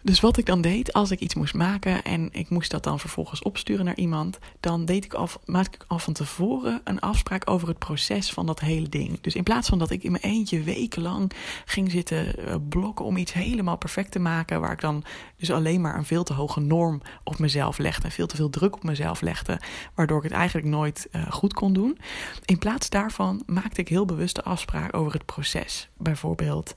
Dus 0.02 0.20
wat 0.20 0.36
ik 0.36 0.46
dan 0.46 0.60
deed, 0.60 0.92
als 0.92 1.10
ik 1.10 1.20
iets 1.20 1.34
moest 1.34 1.54
maken 1.54 2.02
en 2.02 2.28
ik 2.32 2.48
moest 2.48 2.70
dat 2.70 2.84
dan 2.84 2.98
vervolgens 2.98 3.42
opsturen 3.42 3.84
naar 3.84 3.96
iemand, 3.96 4.38
dan 4.60 4.84
deed 4.84 5.04
ik 5.04 5.14
al, 5.14 5.28
maakte 5.44 5.78
ik 5.78 5.84
al 5.88 5.98
van 5.98 6.12
tevoren 6.12 6.80
een 6.84 7.00
afspraak 7.00 7.50
over 7.50 7.68
het 7.68 7.78
proces 7.78 8.30
van 8.30 8.46
dat 8.46 8.60
hele 8.60 8.88
ding. 8.88 9.20
Dus 9.20 9.34
in 9.34 9.42
plaats 9.42 9.68
van 9.68 9.78
dat 9.78 9.90
ik 9.90 10.02
in 10.02 10.10
mijn 10.10 10.22
eentje 10.22 10.62
wekenlang 10.62 11.32
ging 11.64 11.90
zitten 11.90 12.36
eh, 12.36 12.54
blokken 12.68 13.04
om 13.04 13.16
iets 13.16 13.32
helemaal 13.32 13.76
perfect 13.76 14.12
te 14.12 14.18
maken, 14.18 14.60
waar 14.60 14.72
ik 14.72 14.80
dan 14.80 15.04
dus 15.36 15.50
alleen 15.50 15.80
maar 15.80 15.96
een 15.96 16.04
veel 16.04 16.22
te 16.22 16.32
hoge 16.32 16.60
norm 16.60 17.02
op 17.24 17.38
mezelf 17.38 17.78
legde 17.78 18.04
en 18.04 18.10
veel 18.10 18.26
te 18.26 18.36
veel 18.36 18.50
druk 18.50 18.74
op 18.74 18.84
mezelf 18.84 19.20
legde, 19.20 19.60
waardoor 19.94 20.18
ik 20.18 20.24
het 20.24 20.32
eigenlijk 20.32 20.66
nooit 20.66 21.08
uh, 21.12 21.32
goed 21.32 21.52
kon 21.52 21.72
doen. 21.72 21.98
In 22.44 22.58
plaats 22.58 22.88
daarvan 22.88 23.42
maakte 23.46 23.80
ik 23.80 23.88
heel 23.88 24.04
bewust 24.04 24.34
de 24.34 24.42
afspraak 24.42 24.96
over 24.96 25.12
het 25.12 25.24
proces. 25.24 25.88
Bijvoorbeeld, 25.96 26.74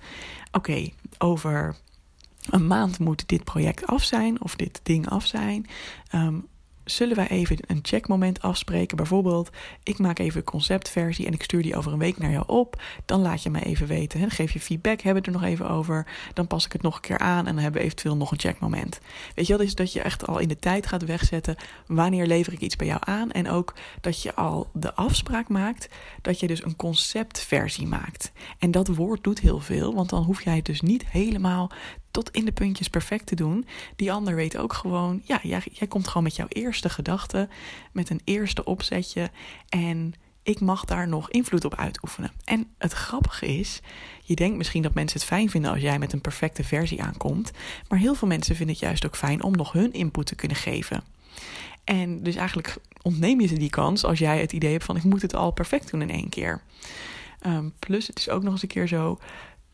oké, 0.52 0.90
over 1.18 1.76
een 2.50 2.68
maand 2.68 3.00
moet 3.00 3.28
dit 3.28 3.44
project 3.44 3.88
af 3.88 4.04
zijn 4.04 4.42
of 4.42 4.56
dit 4.56 4.80
ding 4.84 5.10
af 5.10 5.26
zijn. 5.26 5.66
Um, 6.16 6.48
zullen 6.84 7.16
wij 7.16 7.28
even 7.28 7.58
een 7.68 7.80
checkmoment 7.82 8.42
afspreken? 8.42 8.98
Bijvoorbeeld, 8.98 9.50
ik 9.84 9.98
maak 9.98 10.20
even 10.20 10.38
een 10.38 10.46
conceptversie 10.46 11.26
en 11.26 11.34
ik 11.34 11.44
stuur 11.44 11.62
die 11.62 11.76
over 11.76 11.92
een 11.92 12.00
week 12.00 12.18
naar 12.18 12.32
jou 12.32 12.44
op. 12.48 12.82
Dan 13.06 13.22
laat 13.22 13.44
je 13.44 13.50
mij 13.50 13.64
even 13.64 13.88
weten. 13.88 14.20
Hè? 14.20 14.26
Dan 14.26 14.36
geef 14.36 14.52
je 14.52 14.60
feedback, 14.60 15.02
hebben 15.02 15.24
we 15.24 15.30
het 15.30 15.36
er 15.38 15.42
nog 15.42 15.52
even 15.52 15.70
over. 15.70 16.08
Dan 16.34 16.48
pas 16.48 16.66
ik 16.66 16.72
het 16.72 16.82
nog 16.82 16.96
een 16.96 17.02
keer 17.02 17.20
aan 17.20 17.48
en 17.48 17.54
dan 17.54 17.64
hebben 17.64 17.82
we 17.82 17.86
eventueel 17.86 18.18
nog 18.18 18.32
een 18.32 18.40
checkmoment. 18.40 19.00
Weet 19.36 19.48
je, 19.48 19.58
dat 19.58 19.66
is 19.66 19.76
dat 19.76 19.94
je 19.94 20.02
echt 20.02 20.28
al 20.28 20.40
in 20.40 20.48
de 20.48 20.58
tijd 20.58 20.88
gaat 20.88 21.06
wegzetten. 21.06 21.56
Wanneer 21.88 22.26
lever 22.26 22.54
ik 22.54 22.60
iets 22.60 22.76
bij 22.76 22.88
jou 22.88 23.00
aan? 23.04 23.32
En 23.32 23.50
ook 23.50 23.74
dat 24.02 24.22
je 24.22 24.36
al 24.36 24.70
de 24.74 24.94
afspraak 24.94 25.48
maakt 25.48 25.90
dat 26.22 26.40
je 26.40 26.48
dus 26.48 26.64
een 26.64 26.76
conceptversie 26.76 27.88
maakt. 27.88 28.32
En 28.60 28.72
dat 28.72 28.88
woord 28.88 29.24
doet 29.24 29.40
heel 29.40 29.60
veel, 29.60 29.94
want 29.94 30.10
dan 30.10 30.24
hoef 30.24 30.44
jij 30.44 30.56
het 30.56 30.66
dus 30.66 30.82
niet 30.82 31.06
helemaal 31.08 31.72
tot 32.14 32.32
in 32.32 32.46
de 32.46 32.52
puntjes 32.52 32.88
perfect 32.88 33.26
te 33.26 33.36
doen. 33.36 33.66
Die 33.96 34.12
ander 34.12 34.36
weet 34.36 34.58
ook 34.58 34.74
gewoon, 34.74 35.22
ja, 35.24 35.40
jij, 35.44 35.62
jij 35.72 35.88
komt 35.88 36.08
gewoon 36.08 36.24
met 36.24 36.36
jouw 36.36 36.48
eerste 36.50 36.90
gedachte, 36.90 37.50
met 37.92 38.10
een 38.10 38.22
eerste 38.24 38.64
opzetje. 38.64 39.30
En 39.70 40.14
ik 40.44 40.60
mag 40.60 40.86
daar 40.86 41.08
nog 41.08 41.30
invloed 41.30 41.66
op 41.66 41.76
uitoefenen. 41.76 42.32
En 42.44 42.68
het 42.78 42.94
grappige 42.94 43.46
is, 43.46 43.82
je 44.24 44.36
denkt 44.36 44.58
misschien 44.58 44.82
dat 44.82 44.94
mensen 44.94 45.20
het 45.20 45.28
fijn 45.28 45.50
vinden 45.50 45.72
als 45.72 45.82
jij 45.82 46.00
met 46.00 46.14
een 46.14 46.22
perfecte 46.22 46.64
versie 46.64 47.04
aankomt. 47.04 47.52
Maar 47.88 48.00
heel 48.00 48.16
veel 48.16 48.28
mensen 48.28 48.56
vinden 48.56 48.76
het 48.76 48.84
juist 48.84 49.06
ook 49.06 49.16
fijn 49.16 49.44
om 49.44 49.56
nog 49.56 49.72
hun 49.72 49.94
input 49.94 50.26
te 50.26 50.36
kunnen 50.36 50.58
geven. 50.58 51.04
En 51.84 52.24
dus 52.24 52.36
eigenlijk 52.36 52.76
ontneem 53.02 53.42
je 53.42 53.48
ze 53.48 53.58
die 53.58 53.70
kans 53.70 54.04
als 54.04 54.20
jij 54.20 54.40
het 54.40 54.54
idee 54.54 54.72
hebt 54.72 54.84
van 54.84 54.96
ik 54.96 55.04
moet 55.04 55.22
het 55.22 55.36
al 55.36 55.52
perfect 55.52 55.92
doen 55.92 56.02
in 56.02 56.10
één 56.10 56.30
keer. 56.30 56.62
Um, 57.46 57.74
plus 57.80 58.08
het 58.08 58.20
is 58.20 58.30
ook 58.30 58.44
nog 58.44 58.52
eens 58.52 58.62
een 58.62 58.68
keer 58.68 58.88
zo 58.88 59.20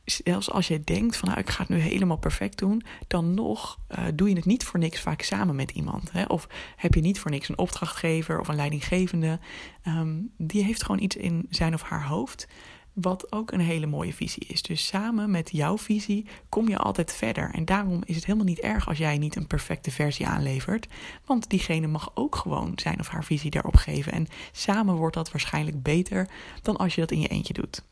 zelfs 0.10 0.52
als 0.52 0.68
je 0.68 0.84
denkt 0.84 1.18
van 1.18 1.28
nou 1.28 1.40
ik 1.40 1.50
ga 1.50 1.62
het 1.62 1.70
nu 1.70 1.78
helemaal 1.78 2.18
perfect 2.18 2.58
doen, 2.58 2.84
dan 3.08 3.34
nog 3.34 3.80
uh, 3.92 4.06
doe 4.14 4.30
je 4.30 4.36
het 4.36 4.46
niet 4.46 4.64
voor 4.64 4.80
niks 4.80 5.00
vaak 5.00 5.22
samen 5.22 5.56
met 5.56 5.72
iemand. 5.72 6.12
Hè? 6.12 6.24
Of 6.24 6.48
heb 6.76 6.94
je 6.94 7.02
niet 7.02 7.20
voor 7.20 7.32
niks 7.32 7.50
een 7.50 7.58
opdrachtgever 7.58 8.40
of 8.40 8.48
een 8.48 8.56
leidinggevende. 8.56 9.40
Um, 9.88 10.32
die 10.38 10.64
heeft 10.64 10.84
gewoon 10.84 11.02
iets 11.02 11.16
in 11.16 11.46
zijn 11.50 11.74
of 11.74 11.82
haar 11.82 12.06
hoofd. 12.06 12.48
Wat 12.94 13.32
ook 13.32 13.52
een 13.52 13.60
hele 13.60 13.86
mooie 13.86 14.14
visie 14.14 14.46
is. 14.48 14.62
Dus 14.62 14.88
samen 14.88 15.32
met 15.32 15.50
jouw 15.52 15.78
visie 15.78 16.26
kom 16.50 16.68
je 16.68 16.78
altijd 16.78 17.14
verder. 17.14 17.52
En 17.54 17.66
daarom 17.66 18.02
is 18.06 18.16
het 18.16 18.26
helemaal 18.26 18.48
niet 18.48 18.60
erg 18.60 18.88
als 18.88 18.98
jij 18.98 19.18
niet 19.18 19.36
een 19.36 19.48
perfecte 19.48 19.92
versie 19.92 20.28
aanlevert. 20.28 20.88
Want 21.26 21.50
diegene 21.50 21.88
mag 21.88 22.12
ook 22.14 22.36
gewoon 22.36 22.72
zijn 22.76 23.00
of 23.00 23.08
haar 23.08 23.24
visie 23.24 23.52
daarop 23.52 23.76
geven. 23.76 24.12
En 24.12 24.28
samen 24.52 24.96
wordt 24.96 25.16
dat 25.16 25.32
waarschijnlijk 25.32 25.84
beter 25.84 26.30
dan 26.62 26.78
als 26.78 26.96
je 26.96 27.02
dat 27.02 27.12
in 27.12 27.20
je 27.20 27.28
eentje 27.28 27.54
doet. 27.54 27.84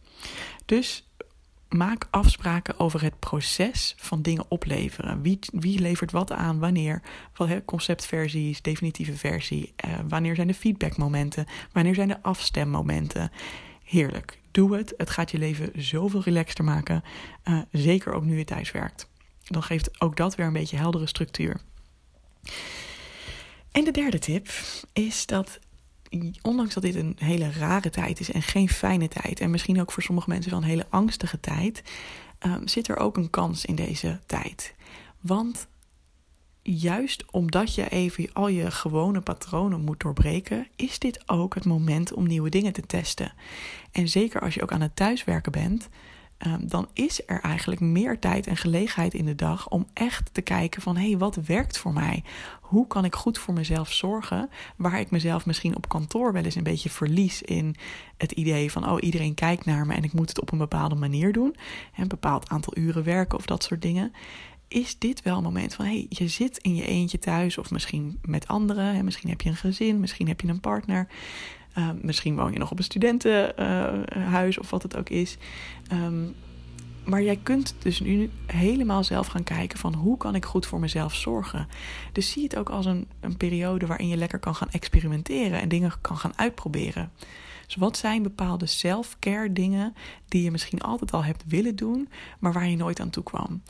Dus 0.66 1.08
maak 1.70 2.08
afspraken 2.10 2.80
over 2.80 3.02
het 3.02 3.20
proces 3.20 3.96
van 3.98 4.22
dingen 4.22 4.46
opleveren. 4.48 5.22
Wie, 5.22 5.40
wie 5.52 5.80
levert 5.80 6.12
wat 6.12 6.32
aan, 6.32 6.60
wanneer, 6.60 7.02
conceptversies, 7.66 8.62
definitieve 8.62 9.18
versie, 9.18 9.74
uh, 9.86 9.92
wanneer 10.08 10.36
zijn 10.36 10.48
de 10.48 10.54
feedbackmomenten, 10.54 11.46
wanneer 11.72 11.96
zijn 11.96 12.08
de 12.08 12.22
afstemmomenten. 12.22 13.32
Heerlijk, 13.84 14.40
doe 14.52 14.76
het. 14.76 14.94
Het 14.98 15.10
gaat 15.10 15.32
je 15.32 15.38
leven 15.38 15.72
zoveel 15.76 16.22
relaxter 16.22 16.64
maken, 16.64 17.04
uh, 17.44 17.60
zeker 17.72 18.14
ook 18.14 18.24
nu 18.24 18.38
je 18.38 18.46
thuis 18.46 18.72
werkt. 18.72 19.10
Dan 19.44 19.64
geeft 19.64 20.02
ook 20.02 20.16
dat 20.16 20.36
weer 20.36 20.46
een 20.46 20.54
beetje 20.54 20.78
heldere 20.78 21.08
structuur. 21.08 21.62
En 23.72 23.84
de 23.84 23.92
derde 23.92 24.20
tip 24.20 24.48
is 24.94 25.26
dat 25.26 25.60
ondanks 26.42 26.74
dat 26.74 26.84
dit 26.84 26.96
een 26.96 27.16
hele 27.20 27.52
rare 27.52 27.90
tijd 27.90 28.20
is 28.20 28.32
en 28.32 28.42
geen 28.42 28.70
fijne 28.70 29.08
tijd, 29.08 29.40
en 29.40 29.52
misschien 29.52 29.82
ook 29.82 29.92
voor 29.92 30.04
sommige 30.04 30.30
mensen 30.30 30.52
wel 30.52 30.60
een 30.60 30.68
hele 30.68 30.88
angstige 30.90 31.40
tijd, 31.40 31.84
um, 32.46 32.68
zit 32.68 32.88
er 32.88 32.98
ook 32.98 33.18
een 33.18 33.30
kans 33.30 33.66
in 33.66 33.76
deze 33.76 34.20
tijd. 34.26 34.76
Want 35.22 35.68
juist 36.62 37.32
omdat 37.32 37.76
je 37.76 37.90
even 37.90 38.34
al 38.34 38.48
je 38.48 38.72
gewone 38.72 39.22
patronen 39.22 39.82
moet 39.82 40.00
doorbreken, 40.00 40.68
is 40.76 41.00
dit 41.00 41.30
ook 41.30 41.56
het 41.56 41.66
moment 41.66 42.14
om 42.14 42.28
nieuwe 42.28 42.50
dingen 42.50 42.74
te 42.74 42.86
testen. 42.86 43.34
En 43.92 44.08
zeker 44.08 44.42
als 44.42 44.54
je 44.54 44.62
ook 44.62 44.72
aan 44.72 44.82
het 44.82 44.96
thuiswerken 44.96 45.52
bent, 45.52 45.90
Ehm, 46.38 46.68
dan 46.68 46.88
is 46.94 47.22
er 47.26 47.42
eigenlijk 47.42 47.82
meer 47.82 48.20
tijd 48.20 48.48
en 48.48 48.58
gelegenheid 48.58 49.14
in 49.14 49.26
de 49.26 49.36
dag 49.36 49.70
om 49.70 49.88
echt 49.94 50.34
te 50.34 50.42
kijken 50.42 50.82
van 50.82 50.98
hé, 50.98 51.10
hey, 51.10 51.18
wat 51.18 51.36
werkt 51.36 51.78
voor 51.78 51.94
mij? 51.94 52.24
Hoe 52.62 52.88
kan 52.88 53.06
ik 53.06 53.16
goed 53.16 53.38
voor 53.38 53.54
mezelf 53.54 53.92
zorgen? 53.92 54.50
Waar 54.76 55.00
ik 55.00 55.12
mezelf 55.12 55.46
misschien 55.46 55.76
op 55.76 55.90
kantoor 55.90 56.34
wel 56.34 56.44
eens 56.44 56.56
een 56.56 56.64
beetje 56.64 56.90
verlies 56.90 57.42
in 57.42 57.76
het 58.18 58.32
idee 58.32 58.72
van 58.72 58.90
oh, 58.90 58.98
iedereen 59.00 59.34
kijkt 59.34 59.66
naar 59.66 59.86
me 59.86 59.94
en 59.94 60.04
ik 60.04 60.14
moet 60.14 60.30
het 60.30 60.42
op 60.42 60.52
een 60.52 60.58
bepaalde 60.58 60.96
manier 60.96 61.32
doen. 61.32 61.56
Een 61.96 62.08
bepaald 62.08 62.50
aantal 62.50 62.78
uren 62.78 63.04
werken 63.04 63.38
of 63.38 63.46
dat 63.46 63.64
soort 63.64 63.82
dingen 63.82 64.12
is 64.68 65.00
dit 65.00 65.22
wel 65.22 65.38
een 65.38 65.44
moment 65.44 65.74
van 65.74 65.86
hey, 65.86 66.06
je 66.10 66.28
zit 66.28 66.58
in 66.58 66.76
je 66.76 66.86
eentje 66.86 67.20
thuis 67.20 67.58
of 67.58 67.72
misschien 67.72 68.20
met 68.22 68.48
anderen. 68.48 69.06
Misschien 69.06 69.30
heb 69.30 69.42
je 69.42 69.50
een 69.50 69.56
gezin, 69.56 70.00
misschien 70.00 70.28
heb 70.28 70.42
je 70.42 70.48
een 70.48 70.60
partner. 70.60 71.08
Uh, 71.78 71.90
misschien 72.02 72.36
woon 72.36 72.52
je 72.54 72.60
nog 72.60 72.72
op 72.72 72.78
een 72.78 72.84
studentenhuis 72.84 74.58
of 74.58 74.70
wat 74.70 74.84
het 74.84 74.98
ook 74.98 75.10
is. 75.10 75.38
Um, 75.94 76.36
maar 77.08 77.22
jij 77.22 77.40
kunt 77.44 77.76
dus 77.80 78.00
nu 78.00 78.30
helemaal 78.46 79.04
zelf 79.04 79.28
gaan 79.28 79.44
kijken 79.44 79.80
van 79.80 79.94
hoe 79.94 80.18
kan 80.18 80.36
ik 80.36 80.46
goed 80.46 80.66
voor 80.66 80.80
mezelf 80.80 81.16
zorgen. 81.16 81.68
Dus 82.12 82.32
zie 82.32 82.44
het 82.44 82.58
ook 82.58 82.70
als 82.70 82.86
een, 82.86 83.08
een 83.20 83.38
periode 83.38 83.86
waarin 83.86 84.08
je 84.08 84.18
lekker 84.18 84.40
kan 84.40 84.56
gaan 84.56 84.70
experimenteren 84.72 85.62
en 85.62 85.70
dingen 85.70 85.94
kan 86.02 86.18
gaan 86.18 86.38
uitproberen. 86.38 87.12
Dus 87.66 87.76
wat 87.76 87.98
zijn 87.98 88.24
bepaalde 88.24 88.66
self-care 88.66 89.54
dingen 89.54 89.96
die 90.28 90.44
je 90.44 90.52
misschien 90.52 90.82
altijd 90.82 91.14
al 91.14 91.24
hebt 91.24 91.44
willen 91.48 91.76
doen, 91.76 92.10
maar 92.40 92.54
waar 92.54 92.68
je 92.68 92.78
nooit 92.78 93.00
aan 93.00 93.10
toe 93.10 93.24
kwam? 93.24 93.62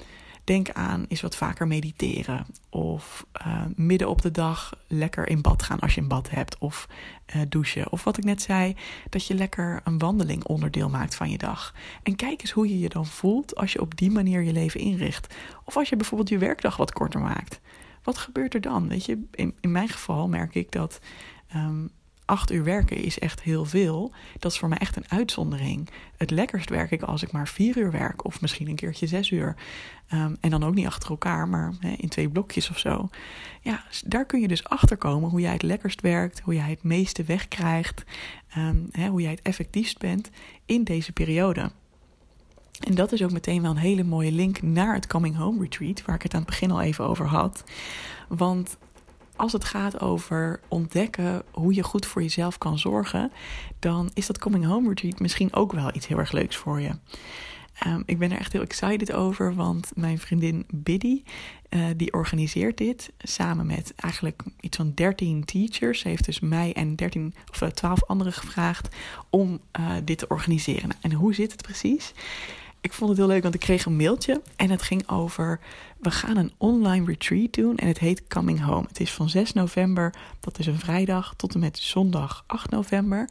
Denk 0.47 0.71
aan 0.71 1.05
is 1.07 1.21
wat 1.21 1.35
vaker 1.35 1.67
mediteren. 1.67 2.45
Of 2.69 3.25
uh, 3.47 3.61
midden 3.75 4.09
op 4.09 4.21
de 4.21 4.31
dag 4.31 4.73
lekker 4.87 5.27
in 5.27 5.41
bad 5.41 5.63
gaan 5.63 5.79
als 5.79 5.95
je 5.95 6.01
een 6.01 6.07
bad 6.07 6.29
hebt. 6.29 6.57
Of 6.57 6.87
uh, 7.35 7.41
douchen. 7.49 7.91
Of 7.91 8.03
wat 8.03 8.17
ik 8.17 8.23
net 8.23 8.41
zei, 8.41 8.75
dat 9.09 9.27
je 9.27 9.33
lekker 9.33 9.81
een 9.83 9.97
wandeling 9.97 10.43
onderdeel 10.43 10.89
maakt 10.89 11.15
van 11.15 11.29
je 11.29 11.37
dag. 11.37 11.73
En 12.03 12.15
kijk 12.15 12.41
eens 12.41 12.51
hoe 12.51 12.69
je 12.69 12.79
je 12.79 12.89
dan 12.89 13.05
voelt 13.05 13.55
als 13.55 13.73
je 13.73 13.81
op 13.81 13.97
die 13.97 14.11
manier 14.11 14.41
je 14.41 14.51
leven 14.51 14.79
inricht. 14.79 15.35
Of 15.63 15.77
als 15.77 15.89
je 15.89 15.95
bijvoorbeeld 15.95 16.29
je 16.29 16.37
werkdag 16.37 16.77
wat 16.77 16.93
korter 16.93 17.21
maakt. 17.21 17.59
Wat 18.03 18.17
gebeurt 18.17 18.53
er 18.53 18.61
dan? 18.61 18.87
Weet 18.87 19.05
je, 19.05 19.23
in, 19.31 19.55
in 19.59 19.71
mijn 19.71 19.89
geval 19.89 20.27
merk 20.27 20.55
ik 20.55 20.71
dat 20.71 20.99
um, 21.55 21.89
acht 22.27 22.51
uur 22.51 22.63
werken 22.63 22.97
is 22.97 23.19
echt 23.19 23.41
heel 23.41 23.65
veel. 23.65 24.11
Dat 24.39 24.51
is 24.51 24.57
voor 24.57 24.69
mij 24.69 24.77
echt 24.77 24.95
een 24.95 25.09
uitzondering. 25.09 25.89
Het 26.17 26.31
lekkerst 26.31 26.69
werk 26.69 26.91
ik 26.91 27.01
als 27.01 27.23
ik 27.23 27.31
maar 27.31 27.47
vier 27.47 27.77
uur 27.77 27.91
werk, 27.91 28.25
of 28.25 28.41
misschien 28.41 28.67
een 28.67 28.75
keertje 28.75 29.07
zes 29.07 29.31
uur. 29.31 29.55
Um, 30.13 30.37
en 30.41 30.49
dan 30.49 30.63
ook 30.63 30.73
niet 30.73 30.85
achter 30.85 31.09
elkaar, 31.09 31.47
maar 31.47 31.73
in 31.97 32.09
twee 32.09 32.29
blokjes 32.29 32.69
of 32.69 32.79
zo. 32.79 33.09
Ja, 33.61 33.83
daar 34.05 34.25
kun 34.25 34.41
je 34.41 34.47
dus 34.47 34.63
achter 34.63 34.97
komen 34.97 35.29
hoe 35.29 35.41
jij 35.41 35.53
het 35.53 35.61
lekkerst 35.61 36.01
werkt, 36.01 36.39
hoe 36.39 36.53
jij 36.53 36.69
het 36.69 36.83
meeste 36.83 37.23
wegkrijgt, 37.23 38.03
hè, 38.91 39.07
hoe 39.07 39.21
jij 39.21 39.31
het 39.31 39.41
effectiefst 39.41 39.97
bent 39.97 40.29
in 40.65 40.83
deze 40.83 41.11
periode. 41.11 41.71
En 42.79 42.95
dat 42.95 43.11
is 43.11 43.23
ook 43.23 43.31
meteen 43.31 43.61
wel 43.61 43.71
een 43.71 43.77
hele 43.77 44.03
mooie 44.03 44.31
link 44.31 44.61
naar 44.61 44.93
het 44.93 45.07
Coming 45.07 45.35
Home 45.35 45.61
Retreat, 45.61 46.05
waar 46.05 46.15
ik 46.15 46.23
het 46.23 46.33
aan 46.33 46.39
het 46.39 46.49
begin 46.49 46.71
al 46.71 46.81
even 46.81 47.05
over 47.05 47.25
had. 47.25 47.63
Want 48.27 48.77
als 49.37 49.53
het 49.53 49.63
gaat 49.63 50.01
over 50.01 50.59
ontdekken 50.67 51.43
hoe 51.51 51.73
je 51.73 51.83
goed 51.83 52.05
voor 52.05 52.21
jezelf 52.21 52.57
kan 52.57 52.79
zorgen, 52.79 53.31
dan 53.79 54.09
is 54.13 54.27
dat 54.27 54.39
Coming 54.39 54.65
Home 54.65 54.87
Retreat 54.87 55.19
misschien 55.19 55.53
ook 55.53 55.71
wel 55.71 55.95
iets 55.95 56.07
heel 56.07 56.17
erg 56.17 56.31
leuks 56.31 56.55
voor 56.55 56.81
je. 56.81 56.91
Um, 57.85 58.03
ik 58.05 58.19
ben 58.19 58.31
er 58.31 58.39
echt 58.39 58.53
heel 58.53 58.61
excited 58.61 59.13
over, 59.13 59.55
want 59.55 59.91
mijn 59.95 60.19
vriendin 60.19 60.65
Biddy, 60.73 61.23
uh, 61.69 61.85
die 61.95 62.13
organiseert 62.13 62.77
dit 62.77 63.11
samen 63.17 63.65
met 63.65 63.93
eigenlijk 63.95 64.43
iets 64.59 64.77
van 64.77 64.91
13 64.95 65.45
teachers. 65.45 65.99
Ze 65.99 66.07
heeft 66.07 66.25
dus 66.25 66.39
mij 66.39 66.73
en 66.73 66.95
13 66.95 67.33
of 67.49 67.69
12 67.71 68.03
anderen 68.03 68.33
gevraagd 68.33 68.95
om 69.29 69.59
uh, 69.79 69.91
dit 70.03 70.17
te 70.17 70.27
organiseren. 70.27 70.89
En 71.01 71.11
hoe 71.11 71.33
zit 71.33 71.51
het 71.51 71.61
precies? 71.61 72.13
Ik 72.87 72.93
vond 72.93 73.09
het 73.09 73.19
heel 73.19 73.27
leuk, 73.27 73.41
want 73.41 73.53
ik 73.53 73.59
kreeg 73.59 73.85
een 73.85 73.95
mailtje 73.95 74.41
en 74.55 74.69
het 74.69 74.81
ging 74.81 75.09
over: 75.09 75.59
we 75.99 76.11
gaan 76.11 76.37
een 76.37 76.51
online 76.57 77.05
retreat 77.05 77.53
doen 77.53 77.77
en 77.77 77.87
het 77.87 77.99
heet 77.99 78.27
Coming 78.27 78.61
Home. 78.61 78.85
Het 78.87 78.99
is 78.99 79.11
van 79.11 79.29
6 79.29 79.53
november, 79.53 80.13
dat 80.39 80.59
is 80.59 80.67
een 80.67 80.79
vrijdag, 80.79 81.33
tot 81.35 81.53
en 81.53 81.59
met 81.59 81.77
zondag 81.77 82.43
8 82.47 82.69
november. 82.69 83.29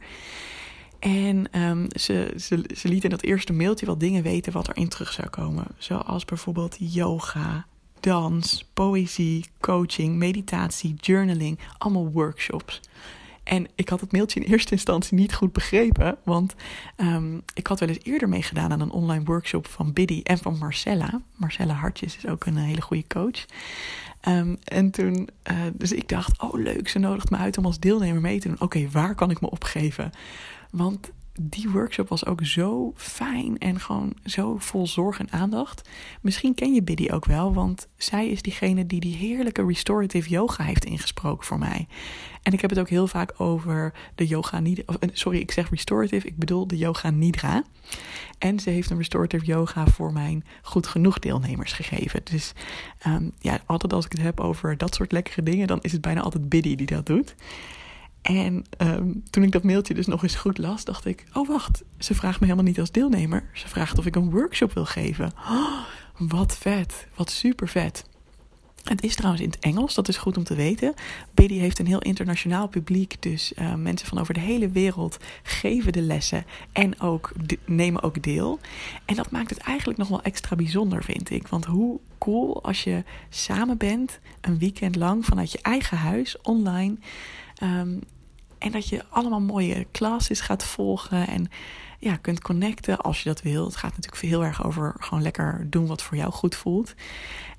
En 0.99 1.61
um, 1.61 1.87
ze, 1.89 2.33
ze, 2.37 2.69
ze 2.75 2.87
liet 2.87 3.03
in 3.03 3.09
dat 3.09 3.21
eerste 3.21 3.53
mailtje 3.53 3.85
wat 3.85 3.99
dingen 3.99 4.23
weten 4.23 4.53
wat 4.53 4.67
erin 4.67 4.87
terug 4.89 5.11
zou 5.11 5.29
komen. 5.29 5.65
Zoals 5.77 6.25
bijvoorbeeld 6.25 6.75
yoga, 6.79 7.65
dans, 7.99 8.65
poëzie, 8.73 9.45
coaching, 9.59 10.15
meditatie, 10.15 10.93
journaling, 10.93 11.59
allemaal 11.77 12.11
workshops. 12.11 12.81
En 13.47 13.67
ik 13.75 13.89
had 13.89 14.01
het 14.01 14.11
mailtje 14.11 14.39
in 14.39 14.51
eerste 14.51 14.71
instantie 14.71 15.17
niet 15.17 15.33
goed 15.33 15.51
begrepen. 15.51 16.17
Want 16.23 16.55
um, 16.97 17.41
ik 17.53 17.67
had 17.67 17.79
wel 17.79 17.89
eens 17.89 18.03
eerder 18.03 18.29
meegedaan 18.29 18.71
aan 18.71 18.81
een 18.81 18.91
online 18.91 19.23
workshop 19.23 19.67
van 19.67 19.93
Biddy 19.93 20.21
en 20.23 20.37
van 20.37 20.57
Marcella. 20.57 21.21
Marcella 21.35 21.73
Hartjes 21.73 22.17
is 22.17 22.27
ook 22.27 22.45
een 22.45 22.57
hele 22.57 22.81
goede 22.81 23.07
coach. 23.07 23.45
Um, 24.27 24.57
en 24.63 24.91
toen, 24.91 25.29
uh, 25.51 25.57
dus 25.73 25.91
ik 25.91 26.07
dacht, 26.07 26.41
oh 26.41 26.53
leuk, 26.53 26.89
ze 26.89 26.99
nodigt 26.99 27.29
me 27.29 27.37
uit 27.37 27.57
om 27.57 27.65
als 27.65 27.79
deelnemer 27.79 28.21
mee 28.21 28.39
te 28.39 28.47
doen. 28.47 28.59
Oké, 28.59 28.89
waar 28.89 29.15
kan 29.15 29.31
ik 29.31 29.41
me 29.41 29.49
opgeven? 29.49 30.11
Want 30.71 31.11
die 31.41 31.69
workshop 31.69 32.09
was 32.09 32.25
ook 32.25 32.45
zo 32.45 32.93
fijn 32.95 33.57
en 33.57 33.79
gewoon 33.79 34.13
zo 34.25 34.55
vol 34.57 34.87
zorg 34.87 35.19
en 35.19 35.31
aandacht. 35.31 35.89
Misschien 36.21 36.53
ken 36.53 36.73
je 36.73 36.83
Biddy 36.83 37.09
ook 37.09 37.25
wel, 37.25 37.53
want 37.53 37.87
zij 37.97 38.27
is 38.29 38.41
diegene 38.41 38.85
die 38.85 38.99
die 38.99 39.15
heerlijke 39.15 39.65
restorative 39.65 40.29
yoga 40.29 40.63
heeft 40.63 40.85
ingesproken 40.85 41.45
voor 41.45 41.59
mij. 41.59 41.87
En 42.43 42.53
ik 42.53 42.61
heb 42.61 42.69
het 42.69 42.79
ook 42.79 42.89
heel 42.89 43.07
vaak 43.07 43.33
over 43.37 43.93
de 44.15 44.27
yoga 44.27 44.59
nidra. 44.59 44.95
Eh, 44.99 45.09
sorry, 45.13 45.39
ik 45.39 45.51
zeg 45.51 45.69
restorative, 45.69 46.27
ik 46.27 46.37
bedoel 46.37 46.67
de 46.67 46.77
yoga 46.77 47.09
nidra. 47.09 47.63
En 48.37 48.59
ze 48.59 48.69
heeft 48.69 48.89
een 48.89 48.97
restorative 48.97 49.45
yoga 49.45 49.87
voor 49.87 50.13
mijn 50.13 50.45
goed 50.61 50.87
genoeg 50.87 51.19
deelnemers 51.19 51.73
gegeven. 51.73 52.21
Dus 52.23 52.53
um, 53.07 53.31
ja, 53.39 53.59
altijd 53.65 53.93
als 53.93 54.05
ik 54.05 54.11
het 54.11 54.21
heb 54.21 54.39
over 54.39 54.77
dat 54.77 54.95
soort 54.95 55.11
lekkere 55.11 55.43
dingen, 55.43 55.67
dan 55.67 55.79
is 55.81 55.91
het 55.91 56.01
bijna 56.01 56.21
altijd 56.21 56.49
Biddy 56.49 56.75
die 56.75 56.87
dat 56.87 57.05
doet. 57.05 57.35
En 58.27 58.65
um, 58.77 59.23
toen 59.29 59.43
ik 59.43 59.51
dat 59.51 59.63
mailtje 59.63 59.93
dus 59.93 60.05
nog 60.05 60.23
eens 60.23 60.35
goed 60.35 60.57
las, 60.57 60.83
dacht 60.83 61.05
ik: 61.05 61.25
Oh, 61.33 61.47
wacht, 61.47 61.83
ze 61.99 62.15
vraagt 62.15 62.39
me 62.39 62.45
helemaal 62.45 62.67
niet 62.67 62.79
als 62.79 62.91
deelnemer. 62.91 63.49
Ze 63.53 63.67
vraagt 63.67 63.97
of 63.97 64.05
ik 64.05 64.15
een 64.15 64.31
workshop 64.31 64.73
wil 64.73 64.85
geven. 64.85 65.31
Oh, 65.49 65.79
wat 66.17 66.57
vet, 66.57 67.07
wat 67.15 67.31
super 67.31 67.67
vet. 67.67 68.05
Het 68.83 69.03
is 69.03 69.15
trouwens 69.15 69.43
in 69.43 69.49
het 69.49 69.59
Engels, 69.59 69.93
dat 69.93 70.07
is 70.07 70.17
goed 70.17 70.37
om 70.37 70.43
te 70.43 70.55
weten. 70.55 70.93
Biddy 71.33 71.57
heeft 71.57 71.79
een 71.79 71.87
heel 71.87 72.01
internationaal 72.01 72.67
publiek, 72.67 73.15
dus 73.19 73.53
uh, 73.55 73.75
mensen 73.75 74.07
van 74.07 74.19
over 74.19 74.33
de 74.33 74.39
hele 74.39 74.69
wereld 74.69 75.17
geven 75.43 75.91
de 75.91 76.01
lessen 76.01 76.45
en 76.71 77.01
ook 77.01 77.31
nemen 77.65 78.03
ook 78.03 78.23
deel. 78.23 78.59
En 79.05 79.15
dat 79.15 79.31
maakt 79.31 79.49
het 79.49 79.59
eigenlijk 79.59 79.99
nog 79.99 80.07
wel 80.07 80.21
extra 80.21 80.55
bijzonder, 80.55 81.03
vind 81.03 81.29
ik. 81.29 81.47
Want 81.47 81.65
hoe 81.65 81.99
cool 82.17 82.63
als 82.63 82.83
je 82.83 83.03
samen 83.29 83.77
bent, 83.77 84.19
een 84.41 84.57
weekend 84.57 84.95
lang 84.95 85.25
vanuit 85.25 85.51
je 85.51 85.59
eigen 85.61 85.97
huis, 85.97 86.41
online. 86.41 86.95
Um, 87.63 87.99
en 88.59 88.71
dat 88.71 88.87
je 88.87 89.05
allemaal 89.09 89.41
mooie 89.41 89.87
classes 89.91 90.39
gaat 90.39 90.63
volgen 90.63 91.27
en 91.27 91.47
ja, 91.99 92.15
kunt 92.15 92.41
connecten 92.41 92.97
als 92.97 93.23
je 93.23 93.29
dat 93.29 93.41
wil. 93.41 93.65
Het 93.65 93.75
gaat 93.75 93.95
natuurlijk 93.95 94.23
heel 94.23 94.43
erg 94.43 94.65
over 94.65 94.95
gewoon 94.99 95.23
lekker 95.23 95.67
doen 95.69 95.87
wat 95.87 96.01
voor 96.01 96.17
jou 96.17 96.31
goed 96.31 96.55
voelt. 96.55 96.93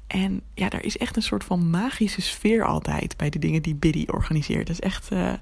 En 0.06 0.42
ja, 0.54 0.70
er 0.70 0.84
is 0.84 0.98
echt 0.98 1.16
een 1.16 1.22
soort 1.22 1.44
van 1.44 1.70
magische 1.70 2.20
sfeer 2.20 2.64
altijd 2.64 3.16
bij 3.16 3.30
de 3.30 3.38
dingen 3.38 3.62
die 3.62 3.74
Biddy 3.74 4.04
organiseert. 4.06 4.66
Dat 4.66 4.76
is 4.76 4.86
echt 4.86 5.12
uh, 5.12 5.32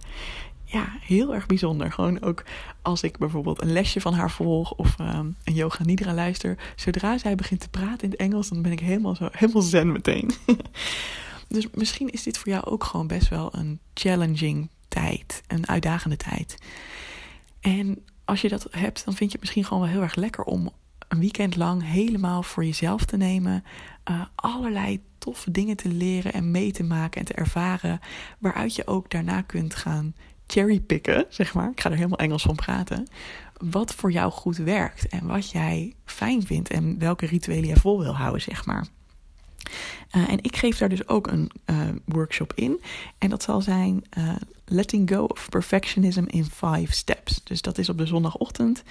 ja, 0.65 0.89
heel 1.01 1.35
erg 1.35 1.47
bijzonder. 1.47 1.93
Gewoon 1.93 2.23
ook 2.23 2.45
als 2.83 3.03
ik 3.03 3.19
bijvoorbeeld 3.19 3.63
een 3.63 3.73
lesje 3.73 4.01
van 4.01 4.15
haar 4.15 4.31
volg 4.31 4.73
of 4.73 4.99
um, 5.01 5.37
een 5.45 5.55
yoga 5.55 5.85
nidra 5.85 6.15
luister. 6.15 6.59
Zodra 6.77 7.19
zij 7.19 7.35
begint 7.35 7.61
te 7.61 7.69
praten 7.69 8.03
in 8.03 8.11
het 8.11 8.21
Engels, 8.21 8.49
dan 8.49 8.63
ben 8.63 8.73
ik 8.73 8.81
helemaal, 8.81 9.15
zo, 9.15 9.29
helemaal 9.33 9.63
zen 9.63 9.93
meteen. 9.93 10.31
dus 11.49 11.67
misschien 11.75 12.11
is 12.11 12.23
dit 12.23 12.39
voor 12.39 12.53
jou 12.53 12.65
ook 12.65 12.85
gewoon 12.85 13.07
best 13.07 13.29
wel 13.29 13.55
een 13.55 13.81
challenging 13.95 14.69
tijd, 15.01 15.43
een 15.47 15.69
uitdagende 15.69 16.17
tijd. 16.17 16.57
En 17.61 18.05
als 18.25 18.41
je 18.41 18.49
dat 18.49 18.67
hebt, 18.71 19.05
dan 19.05 19.15
vind 19.15 19.31
je 19.31 19.37
het 19.37 19.41
misschien 19.41 19.65
gewoon 19.65 19.83
wel 19.83 19.93
heel 19.93 20.03
erg 20.03 20.15
lekker 20.15 20.45
om 20.45 20.71
een 21.09 21.19
weekend 21.19 21.57
lang 21.57 21.83
helemaal 21.83 22.43
voor 22.43 22.65
jezelf 22.65 23.05
te 23.05 23.17
nemen. 23.17 23.65
Uh, 24.11 24.21
allerlei 24.35 25.01
toffe 25.19 25.51
dingen 25.51 25.77
te 25.77 25.89
leren 25.89 26.33
en 26.33 26.51
mee 26.51 26.73
te 26.73 26.83
maken 26.83 27.21
en 27.21 27.27
te 27.27 27.33
ervaren. 27.33 28.01
Waaruit 28.39 28.75
je 28.75 28.87
ook 28.87 29.11
daarna 29.11 29.43
kunt 29.43 29.75
gaan 29.75 30.15
cherrypicken, 30.47 31.25
zeg 31.29 31.55
maar. 31.55 31.71
Ik 31.71 31.81
ga 31.81 31.91
er 31.91 31.97
helemaal 31.97 32.19
Engels 32.19 32.43
van 32.43 32.55
praten. 32.55 33.07
Wat 33.57 33.95
voor 33.95 34.13
jou 34.13 34.33
goed 34.33 34.57
werkt 34.57 35.09
en 35.09 35.27
wat 35.27 35.51
jij 35.51 35.95
fijn 36.05 36.47
vindt 36.47 36.71
en 36.71 36.99
welke 36.99 37.27
rituelen 37.27 37.69
je 37.69 37.77
vol 37.77 37.99
wil 37.99 38.17
houden, 38.17 38.43
zeg 38.43 38.67
maar. 38.67 38.87
Uh, 40.17 40.31
en 40.31 40.39
ik 40.43 40.57
geef 40.57 40.79
daar 40.79 40.89
dus 40.89 41.09
ook 41.09 41.27
een 41.27 41.51
uh, 41.67 41.77
workshop 42.05 42.53
in. 42.55 42.81
En 43.19 43.31
dat 43.31 43.43
zal 43.43 43.61
zijn 43.61 44.05
uh, 44.19 44.35
Letting 44.65 45.11
Go 45.11 45.25
of 45.25 45.49
Perfectionism 45.49 46.25
in 46.27 46.45
Five 46.45 46.93
Steps. 46.93 47.41
Dus 47.45 47.63
dat 47.63 47.79
is 47.79 47.89
op 47.89 47.99
de 47.99 48.07
zondagochtend. 48.07 48.83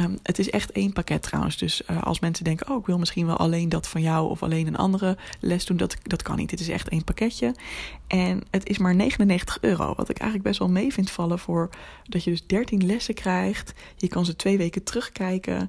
Um, 0.00 0.18
het 0.22 0.38
is 0.38 0.50
echt 0.50 0.72
één 0.72 0.92
pakket 0.92 1.22
trouwens. 1.22 1.56
Dus 1.58 1.86
als 1.86 2.20
mensen 2.20 2.44
denken, 2.44 2.70
oh 2.70 2.78
ik 2.78 2.86
wil 2.86 2.98
misschien 2.98 3.26
wel 3.26 3.36
alleen 3.36 3.68
dat 3.68 3.88
van 3.88 4.02
jou 4.02 4.30
of 4.30 4.42
alleen 4.42 4.66
een 4.66 4.76
andere 4.76 5.16
les 5.40 5.64
doen, 5.64 5.76
dat, 5.76 5.96
dat 6.02 6.22
kan 6.22 6.36
niet. 6.36 6.50
Het 6.50 6.60
is 6.60 6.68
echt 6.68 6.88
één 6.88 7.04
pakketje. 7.04 7.54
En 8.06 8.42
het 8.50 8.68
is 8.68 8.78
maar 8.78 8.94
99 8.94 9.58
euro. 9.60 9.94
Wat 9.96 10.08
ik 10.08 10.18
eigenlijk 10.18 10.48
best 10.48 10.58
wel 10.58 10.68
mee 10.70 10.92
vind 10.92 11.10
vallen 11.10 11.38
voor 11.38 11.70
dat 12.04 12.24
je 12.24 12.30
dus 12.30 12.46
13 12.46 12.86
lessen 12.86 13.14
krijgt. 13.14 13.72
Je 13.96 14.08
kan 14.08 14.24
ze 14.24 14.36
twee 14.36 14.58
weken 14.58 14.82
terugkijken. 14.82 15.68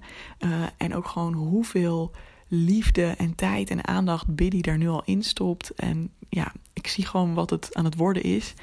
en 0.77 0.95
ook 0.95 1.07
gewoon 1.07 1.33
hoeveel 1.33 2.11
liefde 2.47 3.05
en 3.05 3.35
tijd 3.35 3.69
en 3.69 3.87
aandacht 3.87 4.35
Biddy 4.35 4.61
daar 4.61 4.77
nu 4.77 4.87
al 4.87 5.03
in 5.05 5.23
stopt. 5.23 5.69
En 5.69 6.09
ja, 6.29 6.53
ik 6.73 6.87
zie 6.87 7.05
gewoon 7.05 7.33
wat 7.33 7.49
het 7.49 7.75
aan 7.75 7.85
het 7.85 7.95
worden 7.95 8.23
is. 8.23 8.53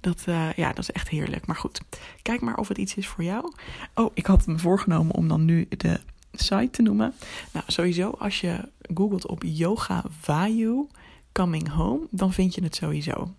Dat, 0.00 0.24
uh, 0.28 0.52
ja, 0.52 0.68
dat 0.68 0.78
is 0.78 0.90
echt 0.90 1.08
heerlijk. 1.08 1.46
Maar 1.46 1.56
goed, 1.56 1.80
kijk 2.22 2.40
maar 2.40 2.56
of 2.56 2.68
het 2.68 2.78
iets 2.78 2.94
is 2.94 3.06
voor 3.06 3.24
jou. 3.24 3.52
Oh, 3.94 4.10
ik 4.14 4.26
had 4.26 4.46
me 4.46 4.58
voorgenomen 4.58 5.14
om 5.14 5.28
dan 5.28 5.44
nu 5.44 5.66
de 5.68 6.00
site 6.32 6.70
te 6.70 6.82
noemen. 6.82 7.14
Nou, 7.52 7.64
sowieso 7.68 8.10
als 8.10 8.40
je 8.40 8.68
googelt 8.94 9.26
op 9.26 9.42
Yoga 9.46 10.04
Vayu 10.20 10.86
Coming 11.32 11.68
Home, 11.68 12.06
dan 12.10 12.32
vind 12.32 12.54
je 12.54 12.62
het 12.62 12.74
sowieso. 12.74 13.34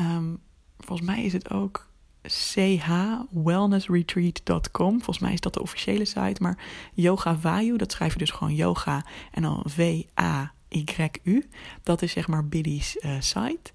Um, 0.00 0.38
volgens 0.78 1.08
mij 1.08 1.24
is 1.24 1.32
het 1.32 1.50
ook 1.50 1.88
chwellnessretreat.com. 2.26 4.90
Volgens 4.90 5.18
mij 5.18 5.32
is 5.32 5.40
dat 5.40 5.54
de 5.54 5.62
officiële 5.62 6.04
site. 6.04 6.42
Maar 6.42 6.58
Yoga 6.94 7.36
Vayu, 7.36 7.76
dat 7.76 7.92
schrijf 7.92 8.12
je 8.12 8.18
dus 8.18 8.30
gewoon 8.30 8.54
yoga 8.54 9.04
en 9.32 9.42
dan 9.42 9.62
V-A-Y-U. 9.66 11.48
Dat 11.82 12.02
is 12.02 12.12
zeg 12.12 12.28
maar 12.28 12.48
Biddy's 12.48 12.96
uh, 13.00 13.10
site. 13.18 13.70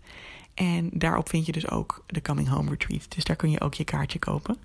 En 0.53 0.89
daarop 0.93 1.29
vind 1.29 1.45
je 1.45 1.51
dus 1.51 1.69
ook 1.69 2.03
de 2.07 2.21
Coming 2.21 2.47
Home 2.47 2.69
Retreat. 2.69 3.15
Dus 3.15 3.23
daar 3.23 3.35
kun 3.35 3.51
je 3.51 3.61
ook 3.61 3.73
je 3.73 3.83
kaartje 3.83 4.19
kopen. 4.19 4.57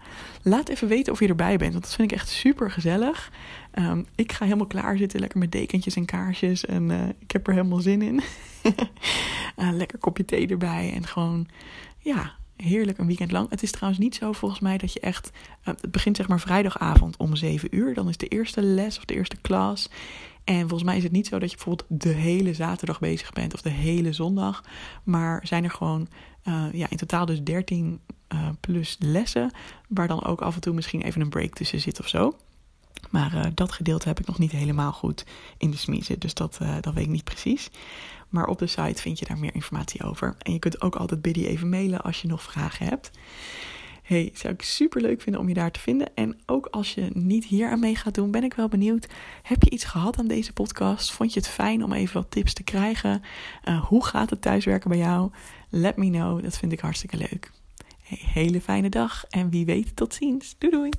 Laat 0.42 0.68
even 0.68 0.88
weten 0.88 1.12
of 1.12 1.20
je 1.20 1.28
erbij 1.28 1.56
bent, 1.56 1.72
want 1.72 1.84
dat 1.84 1.94
vind 1.94 2.10
ik 2.10 2.16
echt 2.16 2.28
super 2.28 2.70
gezellig. 2.70 3.32
Um, 3.78 4.06
ik 4.14 4.32
ga 4.32 4.44
helemaal 4.44 4.66
klaar 4.66 4.96
zitten, 4.96 5.20
lekker 5.20 5.38
met 5.38 5.52
dekentjes 5.52 5.96
en 5.96 6.04
kaarsjes. 6.04 6.64
En 6.64 6.90
uh, 6.90 7.08
ik 7.18 7.30
heb 7.30 7.46
er 7.46 7.52
helemaal 7.52 7.80
zin 7.80 8.02
in. 8.02 8.20
uh, 9.58 9.66
lekker 9.72 9.98
kopje 9.98 10.24
thee 10.24 10.48
erbij 10.48 10.92
en 10.94 11.06
gewoon, 11.06 11.48
ja, 11.98 12.34
heerlijk 12.56 12.98
een 12.98 13.06
weekend 13.06 13.32
lang. 13.32 13.50
Het 13.50 13.62
is 13.62 13.70
trouwens 13.70 14.02
niet 14.02 14.14
zo 14.14 14.32
volgens 14.32 14.60
mij 14.60 14.78
dat 14.78 14.92
je 14.92 15.00
echt. 15.00 15.30
Uh, 15.60 15.66
het 15.66 15.90
begint 15.90 16.16
zeg 16.16 16.28
maar 16.28 16.40
vrijdagavond 16.40 17.16
om 17.16 17.36
7 17.36 17.76
uur. 17.76 17.94
Dan 17.94 18.08
is 18.08 18.16
de 18.16 18.28
eerste 18.28 18.62
les 18.62 18.98
of 18.98 19.04
de 19.04 19.14
eerste 19.14 19.36
klas. 19.40 19.90
En 20.44 20.60
volgens 20.60 20.82
mij 20.82 20.96
is 20.96 21.02
het 21.02 21.12
niet 21.12 21.26
zo 21.26 21.38
dat 21.38 21.50
je 21.50 21.56
bijvoorbeeld 21.56 22.02
de 22.02 22.08
hele 22.08 22.54
zaterdag 22.54 22.98
bezig 22.98 23.32
bent 23.32 23.54
of 23.54 23.62
de 23.62 23.70
hele 23.70 24.12
zondag. 24.12 24.64
Maar 25.04 25.46
zijn 25.46 25.64
er 25.64 25.70
gewoon 25.70 26.08
uh, 26.44 26.64
ja, 26.72 26.86
in 26.90 26.96
totaal 26.96 27.26
dus 27.26 27.42
13 27.42 28.00
uh, 28.34 28.48
plus 28.60 28.96
lessen. 29.00 29.50
Waar 29.88 30.08
dan 30.08 30.24
ook 30.24 30.40
af 30.40 30.54
en 30.54 30.60
toe 30.60 30.74
misschien 30.74 31.02
even 31.02 31.20
een 31.20 31.28
break 31.28 31.54
tussen 31.54 31.80
zit 31.80 32.00
of 32.00 32.08
zo. 32.08 32.36
Maar 33.10 33.34
uh, 33.34 33.44
dat 33.54 33.72
gedeelte 33.72 34.08
heb 34.08 34.20
ik 34.20 34.26
nog 34.26 34.38
niet 34.38 34.52
helemaal 34.52 34.92
goed 34.92 35.24
in 35.58 35.70
de 35.70 35.76
smiezen. 35.76 36.18
Dus 36.18 36.34
dat, 36.34 36.58
dat 36.80 36.94
weet 36.94 37.04
ik 37.04 37.10
niet 37.10 37.24
precies. 37.24 37.70
Maar 38.28 38.46
op 38.46 38.58
de 38.58 38.66
site 38.66 39.02
vind 39.02 39.18
je 39.18 39.24
daar 39.24 39.38
meer 39.38 39.54
informatie 39.54 40.02
over. 40.02 40.36
En 40.38 40.52
je 40.52 40.58
kunt 40.58 40.80
ook 40.80 40.96
altijd 40.96 41.22
Biddy 41.22 41.44
even 41.44 41.68
mailen 41.68 42.02
als 42.02 42.22
je 42.22 42.28
nog 42.28 42.42
vragen 42.42 42.86
hebt. 42.86 43.10
Hey, 44.02 44.30
zou 44.34 44.52
ik 44.52 44.62
super 44.62 45.00
leuk 45.00 45.20
vinden 45.20 45.40
om 45.40 45.48
je 45.48 45.54
daar 45.54 45.70
te 45.70 45.80
vinden. 45.80 46.14
En 46.14 46.38
ook 46.46 46.66
als 46.66 46.94
je 46.94 47.10
niet 47.12 47.44
hier 47.44 47.70
aan 47.70 47.80
mee 47.80 47.96
gaat 47.96 48.14
doen, 48.14 48.30
ben 48.30 48.44
ik 48.44 48.54
wel 48.54 48.68
benieuwd. 48.68 49.08
Heb 49.42 49.62
je 49.62 49.70
iets 49.70 49.84
gehad 49.84 50.18
aan 50.18 50.26
deze 50.26 50.52
podcast? 50.52 51.12
Vond 51.12 51.32
je 51.32 51.40
het 51.40 51.48
fijn 51.48 51.84
om 51.84 51.92
even 51.92 52.14
wat 52.14 52.30
tips 52.30 52.52
te 52.52 52.62
krijgen? 52.62 53.22
Uh, 53.64 53.84
hoe 53.84 54.04
gaat 54.04 54.30
het 54.30 54.42
thuiswerken 54.42 54.90
bij 54.90 54.98
jou? 54.98 55.30
Let 55.70 55.96
me 55.96 56.10
know, 56.10 56.42
dat 56.42 56.58
vind 56.58 56.72
ik 56.72 56.80
hartstikke 56.80 57.16
leuk. 57.16 57.50
Hele 58.06 58.60
fijne 58.60 58.88
dag 58.88 59.24
en 59.28 59.50
wie 59.50 59.64
weet 59.64 59.96
tot 59.96 60.14
ziens. 60.14 60.54
Doei 60.58 60.72
doei! 60.72 60.90